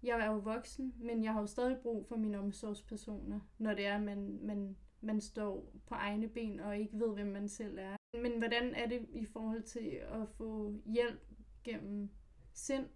jeg 0.02 0.20
er 0.20 0.26
jo 0.26 0.38
voksen, 0.38 0.94
men 0.98 1.24
jeg 1.24 1.32
har 1.32 1.40
jo 1.40 1.46
stadig 1.46 1.78
brug 1.82 2.06
for 2.06 2.16
mine 2.16 2.38
omsorgspersoner, 2.38 3.40
når 3.58 3.74
det 3.74 3.86
er, 3.86 3.94
at 3.94 4.02
man, 4.02 4.38
man, 4.42 4.76
man 5.00 5.20
står 5.20 5.72
på 5.86 5.94
egne 5.94 6.28
ben 6.28 6.60
og 6.60 6.78
ikke 6.78 6.98
ved, 6.98 7.14
hvem 7.14 7.26
man 7.26 7.48
selv 7.48 7.78
er. 7.78 7.96
Men 8.22 8.38
hvordan 8.38 8.74
er 8.74 8.88
det 8.88 9.06
i 9.12 9.24
forhold 9.24 9.62
til 9.62 10.00
at 10.02 10.28
få 10.28 10.74
hjælp 10.86 11.20
gennem 11.64 12.10
sind? 12.54 12.86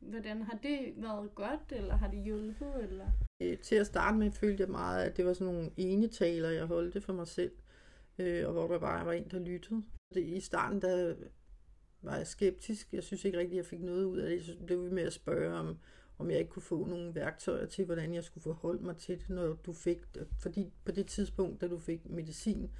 Hvordan 0.00 0.42
har 0.42 0.58
det 0.62 0.94
været 0.96 1.34
godt, 1.34 1.72
eller 1.72 1.96
har 1.96 2.10
det 2.10 2.22
hjulpet? 2.24 2.74
Eller? 2.82 3.06
Øh, 3.42 3.58
til 3.58 3.74
at 3.74 3.86
starte 3.86 4.18
med 4.18 4.30
følte 4.30 4.62
jeg 4.62 4.70
meget, 4.70 5.04
at 5.04 5.16
det 5.16 5.26
var 5.26 5.32
sådan 5.32 5.54
nogle 5.54 5.70
enetaler, 5.76 6.50
jeg 6.50 6.66
holdt 6.66 6.94
det 6.94 7.02
for 7.02 7.12
mig 7.12 7.26
selv, 7.26 7.52
øh, 8.18 8.46
og 8.46 8.52
hvor 8.52 8.66
der 8.66 8.78
bare 8.78 9.06
var 9.06 9.12
en, 9.12 9.28
der 9.30 9.38
lyttede. 9.38 9.82
Det, 10.14 10.24
I 10.24 10.40
starten 10.40 10.82
der 10.82 11.14
var 12.02 12.16
jeg 12.16 12.26
skeptisk. 12.26 12.92
Jeg 12.92 13.02
synes 13.02 13.24
ikke 13.24 13.38
rigtigt, 13.38 13.58
at 13.58 13.64
jeg 13.64 13.66
fik 13.66 13.82
noget 13.82 14.04
ud 14.04 14.18
af 14.18 14.30
det. 14.30 14.44
Så 14.44 14.56
blev 14.66 14.84
vi 14.84 14.90
med 14.90 15.02
at 15.02 15.12
spørge, 15.12 15.54
om, 15.54 15.78
om 16.18 16.30
jeg 16.30 16.38
ikke 16.38 16.50
kunne 16.50 16.62
få 16.62 16.86
nogle 16.86 17.14
værktøjer 17.14 17.66
til, 17.66 17.84
hvordan 17.84 18.14
jeg 18.14 18.24
skulle 18.24 18.42
forholde 18.42 18.84
mig 18.84 18.96
til 18.96 19.18
det, 19.18 19.30
når 19.30 19.52
du 19.52 19.72
fik 19.72 19.98
Fordi 20.38 20.72
på 20.84 20.92
det 20.92 21.06
tidspunkt, 21.06 21.60
da 21.60 21.68
du 21.68 21.78
fik 21.78 22.10
medicin, 22.10 22.70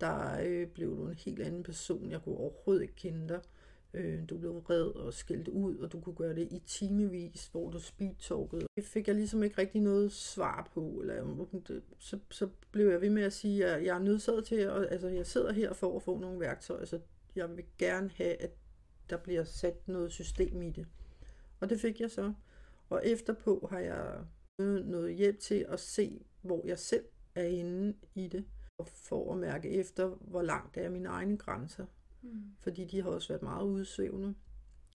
der 0.00 0.40
øh, 0.42 0.66
blev 0.66 0.96
du 0.96 1.08
en 1.08 1.14
helt 1.14 1.42
anden 1.42 1.62
person. 1.62 2.10
Jeg 2.10 2.22
kunne 2.22 2.36
overhovedet 2.36 2.82
ikke 2.82 2.96
kende 2.96 3.28
dig. 3.28 3.40
Øh, 3.94 4.28
du 4.28 4.38
blev 4.38 4.54
vred 4.54 4.82
og 4.82 5.14
skældt 5.14 5.48
ud, 5.48 5.76
og 5.76 5.92
du 5.92 6.00
kunne 6.00 6.14
gøre 6.14 6.34
det 6.34 6.48
i 6.50 6.62
timevis, 6.66 7.48
hvor 7.52 7.70
du 7.70 7.80
speedtalkede. 7.80 8.66
Det 8.76 8.84
fik 8.84 9.08
jeg 9.08 9.16
ligesom 9.16 9.42
ikke 9.42 9.58
rigtig 9.58 9.80
noget 9.80 10.12
svar 10.12 10.70
på. 10.74 11.00
Eller, 11.00 11.46
øh, 11.70 11.82
så, 11.98 12.18
så 12.30 12.48
blev 12.70 12.88
jeg 12.88 13.00
ved 13.00 13.10
med 13.10 13.22
at 13.22 13.32
sige, 13.32 13.66
at 13.66 13.84
jeg 13.84 13.96
er 13.96 14.02
nødsaget 14.02 14.44
til, 14.44 14.54
at 14.54 14.86
altså, 14.90 15.08
jeg 15.08 15.26
sidder 15.26 15.52
her 15.52 15.72
for 15.72 15.96
at 15.96 16.02
få 16.02 16.18
nogle 16.18 16.40
værktøjer, 16.40 16.84
så 16.84 17.00
jeg 17.36 17.56
vil 17.56 17.64
gerne 17.78 18.10
have, 18.14 18.42
at 18.42 18.50
der 19.10 19.16
bliver 19.16 19.44
sat 19.44 19.88
noget 19.88 20.12
system 20.12 20.62
i 20.62 20.70
det. 20.70 20.86
Og 21.60 21.70
det 21.70 21.80
fik 21.80 22.00
jeg 22.00 22.10
så. 22.10 22.32
Og 22.90 23.06
efterpå 23.06 23.68
har 23.70 23.78
jeg 23.78 24.24
noget 24.58 25.14
hjælp 25.14 25.38
til 25.38 25.66
at 25.68 25.80
se, 25.80 26.24
hvor 26.42 26.66
jeg 26.66 26.78
selv 26.78 27.04
er 27.34 27.44
inde 27.44 27.96
i 28.14 28.28
det, 28.28 28.44
og 28.78 28.88
for 28.88 29.32
at 29.32 29.38
mærke 29.38 29.70
efter, 29.70 30.08
hvor 30.08 30.42
langt 30.42 30.76
er 30.76 30.90
mine 30.90 31.08
egne 31.08 31.36
grænser. 31.36 31.86
Mm. 32.22 32.42
Fordi 32.58 32.84
de 32.84 33.02
har 33.02 33.10
også 33.10 33.28
været 33.28 33.42
meget 33.42 33.64
udsøvende. 33.64 34.34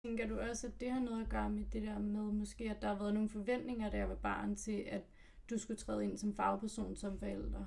Tænker 0.03 0.27
du 0.27 0.39
også, 0.39 0.67
at 0.67 0.73
det 0.79 0.91
har 0.91 0.99
noget 0.99 1.21
at 1.21 1.29
gøre 1.29 1.49
med 1.49 1.65
det 1.73 1.81
der 1.81 1.99
med, 1.99 2.21
måske 2.21 2.69
at 2.69 2.81
der 2.81 2.87
har 2.87 2.97
været 2.99 3.13
nogle 3.13 3.29
forventninger, 3.29 3.89
der 3.89 4.03
var 4.03 4.15
barn 4.15 4.55
til, 4.55 4.83
at 4.87 5.01
du 5.49 5.57
skulle 5.57 5.77
træde 5.77 6.03
ind 6.03 6.17
som 6.17 6.35
fagperson 6.35 6.95
som 6.95 7.19
forælder, 7.19 7.65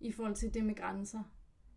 i 0.00 0.12
forhold 0.12 0.34
til 0.34 0.54
det 0.54 0.64
med 0.64 0.74
grænser? 0.74 1.22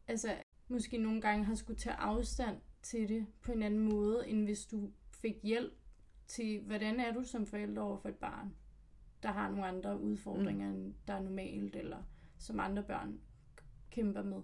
Altså, 0.07 0.35
måske 0.67 0.97
nogle 0.97 1.21
gange 1.21 1.45
har 1.45 1.55
skulle 1.55 1.79
tage 1.79 1.95
afstand 1.95 2.57
til 2.81 3.09
det 3.09 3.25
på 3.41 3.51
en 3.51 3.63
anden 3.63 3.79
måde, 3.79 4.27
end 4.27 4.43
hvis 4.45 4.65
du 4.65 4.91
fik 5.11 5.35
hjælp 5.43 5.73
til, 6.27 6.59
hvordan 6.59 6.99
er 6.99 7.13
du 7.13 7.23
som 7.23 7.45
forælder 7.45 7.81
over 7.81 7.97
for 7.97 8.09
et 8.09 8.15
barn, 8.15 8.55
der 9.23 9.29
har 9.29 9.49
nogle 9.49 9.65
andre 9.65 10.01
udfordringer, 10.01 10.69
mm. 10.69 10.75
end 10.75 10.93
der 11.07 11.13
er 11.13 11.21
normalt, 11.21 11.75
eller 11.75 12.03
som 12.37 12.59
andre 12.59 12.83
børn 12.83 13.19
kæmper 13.91 14.23
med. 14.23 14.41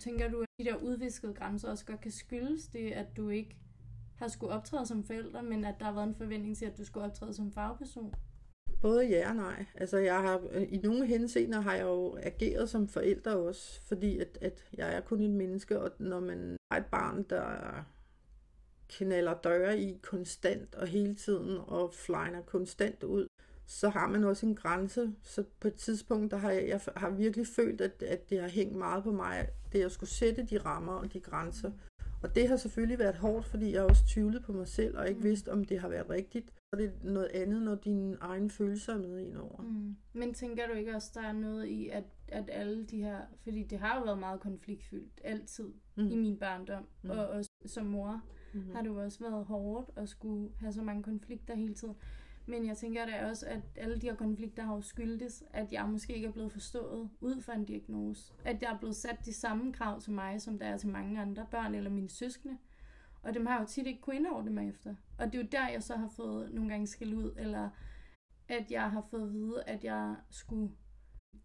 Tænker 0.00 0.28
du, 0.28 0.40
at 0.40 0.48
de 0.58 0.64
der 0.64 0.76
udviskede 0.76 1.34
grænser 1.34 1.70
også 1.70 1.86
godt 1.86 2.00
kan 2.00 2.10
skyldes 2.10 2.68
det, 2.68 2.92
at 2.92 3.16
du 3.16 3.28
ikke 3.28 3.56
har 4.16 4.28
skulle 4.28 4.52
optræde 4.52 4.86
som 4.86 5.04
forælder, 5.04 5.42
men 5.42 5.64
at 5.64 5.74
der 5.78 5.84
har 5.84 5.92
været 5.92 6.08
en 6.08 6.14
forventning 6.14 6.56
til, 6.56 6.64
at 6.64 6.78
du 6.78 6.84
skulle 6.84 7.06
optræde 7.06 7.34
som 7.34 7.52
fagperson? 7.52 8.14
Både 8.80 9.08
ja 9.08 9.28
og 9.28 9.36
nej. 9.36 9.66
Altså 9.74 9.98
jeg 9.98 10.20
har, 10.20 10.40
i 10.68 10.76
nogle 10.76 11.06
henseender 11.06 11.60
har 11.60 11.74
jeg 11.74 11.84
jo 11.84 12.16
ageret 12.22 12.70
som 12.70 12.88
forælder 12.88 13.34
også, 13.34 13.82
fordi 13.82 14.18
at, 14.18 14.38
at 14.40 14.70
jeg 14.74 14.94
er 14.94 15.00
kun 15.00 15.20
et 15.20 15.30
menneske, 15.30 15.80
og 15.80 15.90
når 15.98 16.20
man 16.20 16.56
har 16.72 16.78
et 16.78 16.86
barn, 16.86 17.22
der 17.22 17.84
knaller 18.90 19.34
døre 19.34 19.78
i 19.78 19.98
konstant 20.02 20.74
og 20.74 20.86
hele 20.86 21.14
tiden, 21.14 21.58
og 21.66 21.94
flyner 21.94 22.42
konstant 22.46 23.02
ud, 23.02 23.26
så 23.66 23.88
har 23.88 24.08
man 24.08 24.24
også 24.24 24.46
en 24.46 24.54
grænse. 24.54 25.12
Så 25.22 25.44
på 25.60 25.68
et 25.68 25.74
tidspunkt, 25.74 26.30
der 26.30 26.36
har 26.36 26.50
jeg, 26.50 26.68
jeg 26.68 26.80
har 26.96 27.10
virkelig 27.10 27.46
følt, 27.46 27.80
at, 27.80 28.02
at 28.02 28.30
det 28.30 28.40
har 28.40 28.48
hængt 28.48 28.76
meget 28.76 29.04
på 29.04 29.12
mig, 29.12 29.48
det 29.72 29.78
jeg 29.78 29.90
skulle 29.90 30.10
sætte 30.10 30.42
de 30.42 30.58
rammer 30.58 30.92
og 30.92 31.12
de 31.12 31.20
grænser. 31.20 31.70
Og 32.22 32.34
det 32.34 32.48
har 32.48 32.56
selvfølgelig 32.56 32.98
været 32.98 33.16
hårdt, 33.16 33.46
fordi 33.46 33.72
jeg 33.72 33.82
også 33.82 34.02
tvivlet 34.06 34.42
på 34.42 34.52
mig 34.52 34.68
selv, 34.68 34.98
og 34.98 35.08
ikke 35.08 35.18
mm. 35.18 35.24
vidst, 35.24 35.48
om 35.48 35.64
det 35.64 35.80
har 35.80 35.88
været 35.88 36.10
rigtigt. 36.10 36.52
Og 36.72 36.78
det 36.78 36.86
er 36.86 36.90
noget 37.02 37.28
andet, 37.34 37.62
når 37.62 37.74
dine 37.74 38.16
egne 38.20 38.50
følelser 38.50 38.94
er 38.94 38.98
med 38.98 39.18
ind 39.18 39.36
over. 39.36 39.62
Mm. 39.62 39.96
Men 40.12 40.34
tænker 40.34 40.66
du 40.66 40.72
ikke 40.72 40.94
også, 40.94 41.10
der 41.14 41.20
er 41.20 41.32
noget 41.32 41.66
i, 41.66 41.88
at, 41.88 42.04
at 42.28 42.44
alle 42.52 42.84
de 42.84 43.02
her... 43.02 43.20
Fordi 43.42 43.62
det 43.62 43.78
har 43.78 43.98
jo 43.98 44.04
været 44.04 44.18
meget 44.18 44.40
konfliktfyldt, 44.40 45.20
altid, 45.24 45.68
mm. 45.96 46.10
i 46.10 46.16
min 46.16 46.36
barndom, 46.36 46.86
mm. 47.02 47.10
og 47.10 47.28
også 47.28 47.50
som 47.66 47.86
mor 47.86 48.22
mm. 48.52 48.70
har 48.74 48.82
det 48.82 48.88
jo 48.88 49.04
også 49.04 49.18
været 49.20 49.44
hårdt 49.44 49.90
at 49.96 50.08
skulle 50.08 50.50
have 50.58 50.72
så 50.72 50.82
mange 50.82 51.02
konflikter 51.02 51.54
hele 51.54 51.74
tiden. 51.74 51.96
Men 52.46 52.66
jeg 52.66 52.76
tænker 52.76 53.06
da 53.06 53.26
også, 53.28 53.46
at 53.46 53.60
alle 53.76 54.00
de 54.00 54.06
her 54.06 54.14
konflikter 54.14 54.62
har 54.62 54.74
jo 54.74 54.80
skyldes, 54.80 55.44
at 55.52 55.72
jeg 55.72 55.88
måske 55.88 56.14
ikke 56.14 56.28
er 56.28 56.32
blevet 56.32 56.52
forstået 56.52 57.10
ud 57.20 57.40
fra 57.40 57.54
en 57.54 57.64
diagnose. 57.64 58.32
At 58.44 58.62
jeg 58.62 58.72
er 58.72 58.78
blevet 58.78 58.96
sat 58.96 59.24
de 59.24 59.32
samme 59.32 59.72
krav 59.72 60.00
til 60.00 60.12
mig, 60.12 60.40
som 60.40 60.58
der 60.58 60.66
er 60.66 60.76
til 60.76 60.88
mange 60.88 61.20
andre 61.20 61.46
børn 61.50 61.74
eller 61.74 61.90
mine 61.90 62.08
søskende. 62.08 62.58
Og 63.22 63.34
dem 63.34 63.46
har 63.46 63.54
jeg 63.54 63.60
jo 63.60 63.66
tit 63.66 63.86
ikke 63.86 64.00
kunnet 64.00 64.18
indordne 64.18 64.50
mig 64.50 64.68
efter. 64.68 64.94
Og 65.18 65.26
det 65.26 65.34
er 65.34 65.42
jo 65.42 65.48
der, 65.52 65.68
jeg 65.68 65.82
så 65.82 65.96
har 65.96 66.08
fået 66.08 66.54
nogle 66.54 66.70
gange 66.70 66.86
skæld 66.86 67.14
ud, 67.14 67.34
eller 67.38 67.70
at 68.48 68.70
jeg 68.70 68.90
har 68.90 69.06
fået 69.10 69.22
at 69.22 69.32
vide, 69.32 69.62
at 69.66 69.84
jeg 69.84 70.16
skulle 70.30 70.70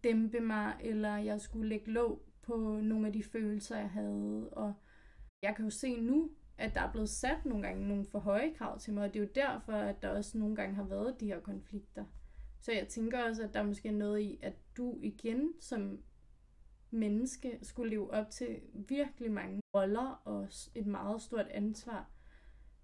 dæmpe 0.04 0.40
mig, 0.40 0.76
eller 0.80 1.16
jeg 1.16 1.40
skulle 1.40 1.68
lægge 1.68 1.90
låg 1.90 2.22
på 2.42 2.80
nogle 2.82 3.06
af 3.06 3.12
de 3.12 3.22
følelser, 3.22 3.78
jeg 3.78 3.90
havde. 3.90 4.48
Og 4.52 4.74
jeg 5.42 5.56
kan 5.56 5.64
jo 5.64 5.70
se 5.70 6.00
nu, 6.00 6.30
at 6.58 6.74
der 6.74 6.80
er 6.80 6.92
blevet 6.92 7.08
sat 7.08 7.44
nogle 7.44 7.62
gange 7.66 7.88
nogle 7.88 8.04
for 8.04 8.18
høje 8.18 8.52
krav 8.58 8.78
til 8.78 8.92
mig, 8.92 9.04
og 9.04 9.14
det 9.14 9.20
er 9.20 9.24
jo 9.24 9.30
derfor, 9.34 9.72
at 9.72 10.02
der 10.02 10.08
også 10.08 10.38
nogle 10.38 10.56
gange 10.56 10.74
har 10.74 10.84
været 10.84 11.20
de 11.20 11.26
her 11.26 11.40
konflikter. 11.40 12.04
Så 12.60 12.72
jeg 12.72 12.88
tænker 12.88 13.24
også, 13.24 13.42
at 13.42 13.54
der 13.54 13.60
er 13.60 13.66
måske 13.66 13.90
noget 13.90 14.20
i, 14.20 14.38
at 14.42 14.54
du 14.76 14.98
igen 15.02 15.52
som 15.60 15.98
menneske 16.90 17.58
skulle 17.62 17.90
leve 17.90 18.10
op 18.10 18.30
til 18.30 18.60
virkelig 18.88 19.32
mange 19.32 19.60
roller 19.76 20.22
og 20.24 20.48
et 20.74 20.86
meget 20.86 21.22
stort 21.22 21.46
ansvar, 21.50 22.10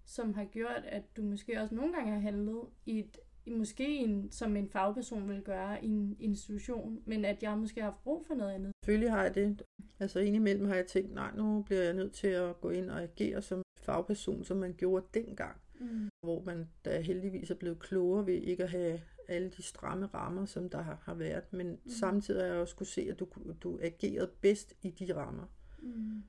som 0.05 0.33
har 0.33 0.45
gjort, 0.45 0.83
at 0.85 1.17
du 1.17 1.21
måske 1.21 1.61
også 1.61 1.75
nogle 1.75 1.93
gange 1.93 2.11
har 2.11 2.19
handlet 2.19 2.61
i 2.85 2.99
et 2.99 3.17
måske 3.47 3.97
en, 3.97 4.31
som 4.31 4.55
en 4.55 4.69
fagperson 4.69 5.29
vil 5.29 5.41
gøre 5.41 5.85
i 5.85 5.87
en 5.87 6.15
institution, 6.19 7.01
men 7.05 7.25
at 7.25 7.43
jeg 7.43 7.57
måske 7.57 7.81
har 7.81 7.89
haft 7.89 8.03
brug 8.03 8.25
for 8.27 8.35
noget 8.35 8.53
andet. 8.53 8.71
Selvfølgelig 8.83 9.11
har 9.11 9.23
jeg 9.23 9.35
det. 9.35 9.61
Altså 9.99 10.19
indimellem 10.19 10.67
har 10.67 10.75
jeg 10.75 10.87
tænkt, 10.87 11.13
nej, 11.13 11.35
nu 11.35 11.61
bliver 11.61 11.81
jeg 11.81 11.93
nødt 11.93 12.13
til 12.13 12.27
at 12.27 12.61
gå 12.61 12.69
ind 12.69 12.89
og 12.89 13.01
agere 13.01 13.41
som 13.41 13.61
fagperson, 13.77 14.43
som 14.43 14.57
man 14.57 14.73
gjorde 14.73 15.05
dengang. 15.13 15.57
Mm. 15.79 16.09
Hvor 16.23 16.43
man 16.43 16.69
da 16.85 16.99
heldigvis 16.99 17.51
er 17.51 17.55
blevet 17.55 17.79
klogere 17.79 18.25
ved 18.25 18.33
ikke 18.33 18.63
at 18.63 18.69
have 18.69 19.01
alle 19.27 19.49
de 19.49 19.61
stramme 19.61 20.05
rammer, 20.05 20.45
som 20.45 20.69
der 20.69 20.81
har, 20.81 21.01
har 21.03 21.13
været. 21.13 21.53
Men 21.53 21.67
mm. 21.69 21.89
samtidig 21.89 22.41
har 22.41 22.47
jeg 22.47 22.61
også 22.61 22.75
kunne 22.75 22.87
se, 22.87 23.01
at 23.01 23.19
du, 23.19 23.27
du 23.63 23.79
agerede 23.81 24.31
bedst 24.41 24.73
i 24.81 24.89
de 24.89 25.15
rammer. 25.15 25.45
Mm. 25.79 26.23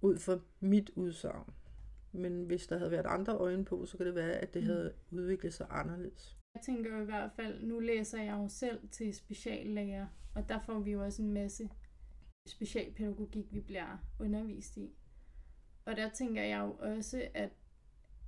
Ud 0.00 0.18
fra 0.18 0.38
mit 0.60 0.90
udsagn. 0.96 1.52
Men 2.12 2.44
hvis 2.44 2.66
der 2.66 2.78
havde 2.78 2.90
været 2.90 3.06
andre 3.06 3.36
øjne 3.36 3.64
på, 3.64 3.86
så 3.86 3.96
kan 3.96 4.06
det 4.06 4.14
være, 4.14 4.32
at 4.32 4.54
det 4.54 4.62
mm. 4.62 4.68
havde 4.68 4.92
udviklet 5.10 5.54
sig 5.54 5.66
anderledes. 5.70 6.36
Jeg 6.54 6.62
tænker 6.62 7.02
i 7.02 7.04
hvert 7.04 7.30
fald, 7.36 7.62
nu 7.62 7.78
læser 7.78 8.22
jeg 8.22 8.32
jo 8.32 8.48
selv 8.48 8.88
til 8.90 9.14
speciallæger, 9.14 10.06
og 10.34 10.48
der 10.48 10.60
får 10.66 10.80
vi 10.80 10.92
jo 10.92 11.04
også 11.04 11.22
en 11.22 11.32
masse 11.32 11.68
specialpædagogik, 12.46 13.54
vi 13.54 13.60
bliver 13.60 13.96
undervist 14.18 14.76
i. 14.76 14.90
Og 15.84 15.96
der 15.96 16.08
tænker 16.08 16.42
jeg 16.42 16.60
jo 16.60 16.72
også, 16.72 17.28
at, 17.34 17.50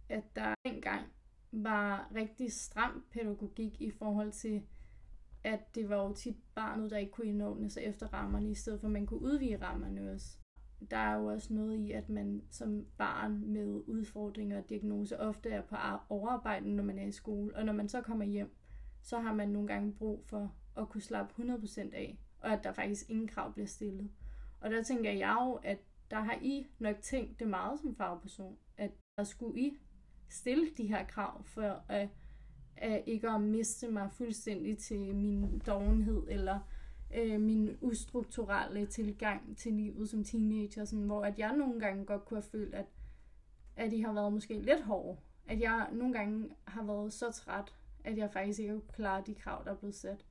at 0.08 0.24
der 0.36 0.54
engang 0.64 1.06
var 1.52 2.12
rigtig 2.14 2.52
stram 2.52 3.04
pædagogik 3.10 3.80
i 3.80 3.90
forhold 3.90 4.32
til, 4.32 4.62
at 5.44 5.74
det 5.74 5.88
var 5.88 5.96
jo 5.96 6.14
tit 6.14 6.36
barnet, 6.54 6.90
der 6.90 6.98
ikke 6.98 7.12
kunne 7.12 7.26
indordne 7.26 7.70
sig 7.70 7.82
efter 7.82 8.06
rammerne, 8.06 8.50
i 8.50 8.54
stedet 8.54 8.80
for 8.80 8.88
at 8.88 8.92
man 8.92 9.06
kunne 9.06 9.22
udvide 9.22 9.56
rammerne 9.56 10.10
også. 10.10 10.38
Der 10.90 10.96
er 10.96 11.14
jo 11.14 11.26
også 11.26 11.54
noget 11.54 11.78
i, 11.78 11.92
at 11.92 12.08
man 12.08 12.42
som 12.50 12.86
barn 12.98 13.52
med 13.52 13.82
udfordringer 13.86 14.58
og 14.58 14.68
diagnoser 14.68 15.16
ofte 15.16 15.48
er 15.48 15.62
på 15.62 15.76
overarbejde, 16.08 16.74
når 16.74 16.82
man 16.84 16.98
er 16.98 17.06
i 17.06 17.12
skole. 17.12 17.56
Og 17.56 17.64
når 17.64 17.72
man 17.72 17.88
så 17.88 18.00
kommer 18.00 18.24
hjem, 18.24 18.56
så 19.02 19.18
har 19.18 19.34
man 19.34 19.48
nogle 19.48 19.68
gange 19.68 19.92
brug 19.92 20.24
for 20.26 20.54
at 20.76 20.88
kunne 20.88 21.02
slappe 21.02 21.42
100% 21.42 21.80
af, 21.94 22.18
og 22.42 22.52
at 22.52 22.64
der 22.64 22.72
faktisk 22.72 23.10
ingen 23.10 23.28
krav 23.28 23.52
bliver 23.52 23.66
stillet. 23.66 24.10
Og 24.60 24.70
der 24.70 24.82
tænker 24.82 25.10
jeg 25.10 25.36
jo, 25.40 25.52
at 25.52 25.78
der 26.10 26.20
har 26.20 26.38
I 26.42 26.66
nok 26.78 26.96
tænkt 27.02 27.40
det 27.40 27.48
meget 27.48 27.80
som 27.80 27.96
fagperson, 27.96 28.56
at 28.76 28.90
der 29.16 29.24
skulle 29.24 29.60
I 29.60 29.78
stille 30.28 30.66
de 30.76 30.86
her 30.86 31.06
krav 31.06 31.44
for 31.44 31.84
at 31.88 32.08
at 32.76 33.02
ikke 33.06 33.30
at 33.30 33.40
miste 33.40 33.88
mig 33.88 34.10
fuldstændig 34.12 34.78
til 34.78 35.14
min 35.14 35.58
dovenhed, 35.66 36.22
eller 36.28 36.58
øh, 37.14 37.40
min 37.40 37.76
ustrukturelle 37.80 38.86
tilgang 38.86 39.56
til 39.56 39.72
livet 39.72 40.08
som 40.08 40.24
teenager, 40.24 40.84
sådan, 40.84 41.04
hvor 41.04 41.24
at 41.24 41.38
jeg 41.38 41.56
nogle 41.56 41.80
gange 41.80 42.04
godt 42.04 42.24
kunne 42.24 42.40
have 42.40 42.50
følt, 42.50 42.74
at, 42.74 42.86
at 43.76 43.92
I 43.92 44.00
har 44.00 44.12
været 44.12 44.32
måske 44.32 44.60
lidt 44.60 44.82
hårde. 44.82 45.18
At 45.46 45.60
jeg 45.60 45.88
nogle 45.92 46.14
gange 46.14 46.48
har 46.64 46.82
været 46.82 47.12
så 47.12 47.30
træt, 47.30 47.74
at 48.04 48.18
jeg 48.18 48.30
faktisk 48.30 48.60
ikke 48.60 48.72
kunne 48.72 48.82
klare 48.92 49.22
de 49.26 49.34
krav, 49.34 49.62
der 49.64 49.70
er 49.70 49.76
blevet 49.76 49.94
sat. 49.94 50.24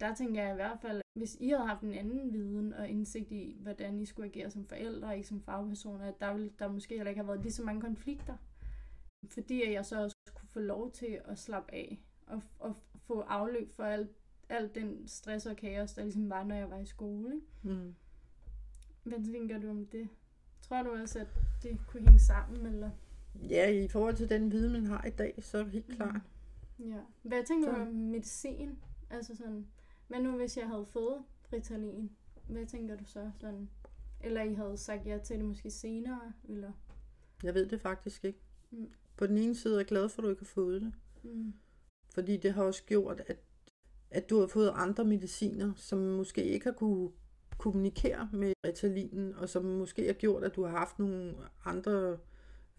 Der 0.00 0.14
tænker 0.14 0.42
jeg 0.42 0.52
i 0.52 0.54
hvert 0.54 0.78
fald, 0.80 1.00
hvis 1.16 1.36
I 1.40 1.48
havde 1.48 1.66
haft 1.66 1.82
en 1.82 1.92
anden 1.92 2.32
viden 2.32 2.72
og 2.72 2.88
indsigt 2.88 3.32
i, 3.32 3.56
hvordan 3.60 4.00
I 4.00 4.04
skulle 4.06 4.28
agere 4.28 4.50
som 4.50 4.64
forældre 4.66 5.08
og 5.08 5.16
ikke 5.16 5.28
som 5.28 5.40
fagpersoner, 5.40 6.08
at 6.08 6.20
der 6.20 6.32
ville 6.32 6.50
der 6.58 6.68
måske 6.68 6.94
heller 6.96 7.08
ikke 7.10 7.18
have 7.20 7.28
været 7.28 7.42
lige 7.42 7.52
så 7.52 7.62
mange 7.64 7.80
konflikter. 7.80 8.36
Fordi 9.30 9.72
jeg 9.72 9.84
så 9.86 10.02
også 10.02 10.16
kunne 10.34 10.48
få 10.48 10.58
lov 10.60 10.90
til 10.92 11.20
at 11.24 11.38
slappe 11.38 11.74
af 11.74 12.02
og, 12.26 12.42
og 12.58 12.76
få 13.06 13.20
afløb 13.20 13.70
for 13.72 13.84
alt 13.84 14.08
al 14.48 14.70
den 14.74 15.08
stress 15.08 15.46
og 15.46 15.56
kaos, 15.56 15.92
der 15.92 16.02
ligesom 16.02 16.30
var, 16.30 16.44
når 16.44 16.54
jeg 16.54 16.70
var 16.70 16.78
i 16.78 16.84
skole. 16.86 17.40
Mm. 17.62 17.94
Hvad 19.02 19.32
tænker 19.32 19.58
du 19.60 19.70
om 19.70 19.86
det? 19.86 20.08
Tror 20.62 20.82
du 20.82 20.90
også, 20.90 21.18
at 21.18 21.26
det 21.62 21.78
kunne 21.88 22.02
hænge 22.02 22.18
sammen? 22.18 22.66
Eller? 22.66 22.90
Ja, 23.50 23.70
i 23.70 23.88
forhold 23.88 24.14
til 24.16 24.28
den 24.30 24.52
viden, 24.52 24.72
man 24.72 24.86
har 24.86 25.04
i 25.04 25.10
dag, 25.10 25.34
så 25.42 25.58
er 25.58 25.62
det 25.62 25.72
helt 25.72 25.86
klart. 25.88 26.20
Mm. 26.78 26.88
Ja. 26.88 26.98
Hvad 27.22 27.44
tænker 27.44 27.68
Så- 27.72 27.76
du 27.78 27.82
om 27.82 27.88
medicin? 27.94 28.78
Altså 29.10 29.36
sådan, 29.36 29.66
hvad 30.14 30.22
nu 30.22 30.36
hvis 30.36 30.56
jeg 30.56 30.66
havde 30.68 30.86
fået 30.90 31.22
Ritalin? 31.52 32.10
Hvad 32.48 32.66
tænker 32.66 32.96
du 32.96 33.04
så? 33.04 33.30
Sådan? 33.40 33.68
Eller 34.20 34.42
I 34.42 34.54
havde 34.54 34.76
sagt 34.76 35.06
ja 35.06 35.18
til 35.18 35.36
det 35.36 35.44
måske 35.44 35.70
senere? 35.70 36.32
Eller? 36.48 36.72
Jeg 37.42 37.54
ved 37.54 37.66
det 37.66 37.80
faktisk 37.80 38.24
ikke. 38.24 38.38
Mm. 38.70 38.88
På 39.16 39.26
den 39.26 39.38
ene 39.38 39.54
side 39.54 39.74
er 39.74 39.78
jeg 39.78 39.86
glad 39.86 40.08
for, 40.08 40.22
at 40.22 40.24
du 40.24 40.30
ikke 40.30 40.42
har 40.42 40.46
fået 40.46 40.82
det. 40.82 40.92
Mm. 41.22 41.54
Fordi 42.14 42.36
det 42.36 42.52
har 42.52 42.62
også 42.62 42.84
gjort, 42.84 43.22
at, 43.26 43.36
at 44.10 44.30
du 44.30 44.40
har 44.40 44.46
fået 44.46 44.72
andre 44.74 45.04
mediciner, 45.04 45.72
som 45.76 45.98
måske 45.98 46.44
ikke 46.44 46.66
har 46.66 46.72
kunne 46.72 47.10
kommunikere 47.58 48.28
med 48.32 48.52
Ritalinen, 48.66 49.34
og 49.34 49.48
som 49.48 49.64
måske 49.64 50.06
har 50.06 50.12
gjort, 50.12 50.44
at 50.44 50.56
du 50.56 50.64
har 50.64 50.70
haft 50.70 50.98
nogle 50.98 51.34
andre 51.64 52.18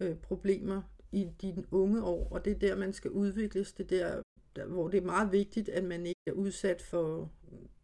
øh, 0.00 0.16
problemer 0.16 0.82
i 1.12 1.28
dine 1.42 1.64
unge 1.70 2.04
år. 2.04 2.28
Og 2.30 2.44
det 2.44 2.52
er 2.52 2.58
der, 2.58 2.76
man 2.76 2.92
skal 2.92 3.10
udvikles. 3.10 3.72
Det 3.72 3.92
er 3.92 4.08
der, 4.08 4.22
der, 4.56 4.66
hvor 4.66 4.88
det 4.88 4.98
er 4.98 5.06
meget 5.06 5.32
vigtigt, 5.32 5.68
at 5.68 5.84
man 5.84 6.06
ikke 6.06 6.20
er 6.26 6.32
udsat 6.32 6.82
for 6.82 7.30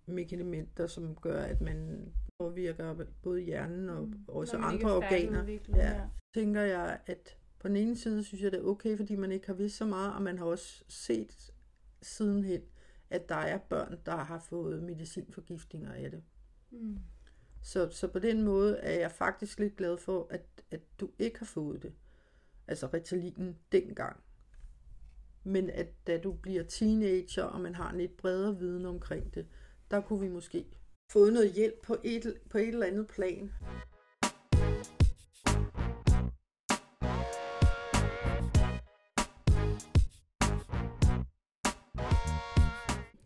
medicamenter, 0.06 0.86
som 0.86 1.14
gør, 1.16 1.42
at 1.42 1.60
man 1.60 2.08
påvirker 2.38 3.04
både 3.22 3.40
hjernen 3.40 3.88
og 3.88 4.06
Mm. 4.08 4.24
også 4.28 4.58
Når 4.58 4.64
andre 4.64 4.90
er 4.90 4.94
organer. 4.94 5.32
færdigudviklet, 5.32 5.76
Ja. 5.76 6.00
tænker 6.34 6.60
jeg, 6.60 7.00
at 7.06 7.36
på 7.58 7.68
den 7.68 7.76
ene 7.76 7.96
side 7.96 8.24
synes 8.24 8.42
jeg, 8.42 8.52
det 8.52 8.60
er 8.60 8.64
okay, 8.64 8.96
fordi 8.96 9.16
man 9.16 9.32
ikke 9.32 9.46
har 9.46 9.54
vidst 9.54 9.76
så 9.76 9.86
meget, 9.86 10.14
og 10.14 10.22
man 10.22 10.38
har 10.38 10.44
også 10.44 10.84
set 10.88 11.52
sidenhen, 12.02 12.62
at 13.10 13.28
der 13.28 13.34
er 13.34 13.58
børn, 13.58 13.98
der 14.06 14.16
har 14.16 14.38
fået 14.38 14.82
medicinforgiftninger 14.82 15.92
af 15.92 16.10
det. 16.10 16.22
Mm. 16.70 16.98
Så, 17.62 17.88
så 17.90 18.08
på 18.08 18.18
den 18.18 18.42
måde 18.42 18.76
er 18.78 19.00
jeg 19.00 19.12
faktisk 19.12 19.58
lidt 19.60 19.76
glad 19.76 19.96
for, 19.98 20.26
at, 20.30 20.46
at 20.70 20.80
du 21.00 21.10
ikke 21.18 21.38
har 21.38 21.46
fået 21.46 21.82
det. 21.82 21.92
Altså 22.66 22.86
Ritalinen 22.94 23.58
dengang. 23.72 24.16
Men 25.44 25.70
at 25.70 26.06
da 26.06 26.18
du 26.18 26.32
bliver 26.32 26.62
teenager, 26.62 27.44
og 27.44 27.60
man 27.60 27.74
har 27.74 27.90
en 27.90 27.98
lidt 27.98 28.16
bredere 28.16 28.58
viden 28.58 28.86
omkring 28.86 29.34
det, 29.34 29.46
der 29.90 30.00
kunne 30.00 30.20
vi 30.20 30.28
måske 30.28 30.64
få 31.12 31.30
noget 31.30 31.52
hjælp 31.52 31.82
på 31.82 31.96
et, 32.04 32.38
på 32.50 32.58
et 32.58 32.68
eller 32.68 32.86
andet 32.86 33.06
plan. 33.06 33.52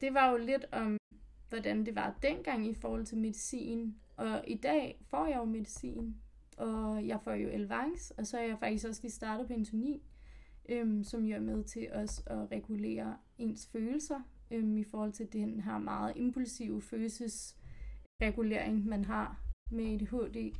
Det 0.00 0.14
var 0.14 0.30
jo 0.30 0.36
lidt 0.36 0.64
om, 0.72 0.98
hvordan 1.48 1.86
det 1.86 1.94
var 1.94 2.18
dengang 2.22 2.66
i 2.66 2.74
forhold 2.74 3.06
til 3.06 3.18
medicin. 3.18 3.96
Og 4.16 4.44
i 4.46 4.54
dag 4.54 5.04
får 5.10 5.26
jeg 5.26 5.36
jo 5.36 5.44
medicin, 5.44 6.16
og 6.56 7.06
jeg 7.06 7.20
får 7.24 7.32
jo 7.32 7.48
Elvangs, 7.48 8.10
og 8.10 8.26
så 8.26 8.38
er 8.38 8.42
jeg 8.42 8.58
faktisk 8.60 8.86
også 8.88 9.02
lige 9.02 9.12
startet 9.12 9.46
på 9.46 9.52
intonin 9.52 10.02
øhm, 10.68 11.04
som 11.04 11.24
jo 11.24 11.36
er 11.36 11.40
med 11.40 11.64
til 11.64 11.88
også 11.92 12.22
at 12.26 12.52
regulere 12.52 13.16
ens 13.38 13.66
følelser 13.66 14.20
øhm, 14.50 14.76
i 14.76 14.84
forhold 14.84 15.12
til 15.12 15.32
den 15.32 15.60
her 15.60 15.78
meget 15.78 16.12
impulsive 16.16 16.82
følelsesregulering, 16.82 18.86
man 18.86 19.04
har 19.04 19.40
med 19.70 19.84
ADHD. 19.84 20.56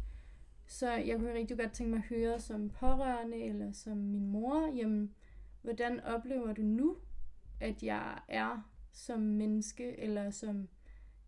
Så 0.67 0.93
jeg 0.93 1.19
kunne 1.19 1.35
rigtig 1.35 1.59
godt 1.59 1.73
tænke 1.73 1.91
mig 1.91 1.99
at 1.99 2.17
høre 2.17 2.41
som 2.41 2.71
pårørende 2.71 3.43
eller 3.43 3.73
som 3.73 3.97
min 3.97 4.27
mor, 4.27 4.77
jamen, 4.77 5.15
hvordan 5.63 6.01
oplever 6.01 6.53
du 6.53 6.63
nu, 6.63 6.97
at 7.61 7.83
jeg 7.83 8.19
er 8.29 8.71
som 8.93 9.21
menneske 9.21 10.01
eller 10.01 10.31
som 10.31 10.69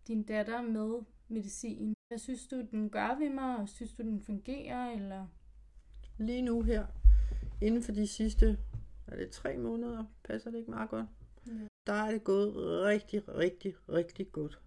din 0.07 0.23
datter 0.23 0.61
med 0.61 1.01
medicin? 1.27 1.93
Hvad 2.07 2.17
synes 2.17 2.47
du, 2.47 2.61
den 2.71 2.89
gør 2.89 3.17
ved 3.19 3.29
mig, 3.29 3.57
og 3.57 3.69
synes 3.69 3.93
du, 3.93 4.03
den 4.03 4.21
fungerer, 4.21 4.91
eller? 4.91 5.27
Lige 6.17 6.41
nu 6.41 6.61
her, 6.61 6.85
inden 7.61 7.83
for 7.83 7.91
de 7.91 8.07
sidste, 8.07 8.57
er 9.11 9.15
det 9.15 9.29
tre 9.31 9.57
måneder, 9.57 10.03
passer 10.23 10.51
det 10.51 10.57
ikke 10.57 10.71
meget 10.71 10.89
godt, 10.89 11.05
Ja. 11.47 11.51
der 11.87 11.93
er 11.93 12.11
det 12.11 12.23
gået 12.23 12.53
rigtig, 12.83 13.29
rigtig, 13.29 13.75
rigtig 13.89 14.31
godt. 14.31 14.59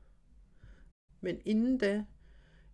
Men 1.20 1.40
inden 1.44 1.78
da, 1.78 2.04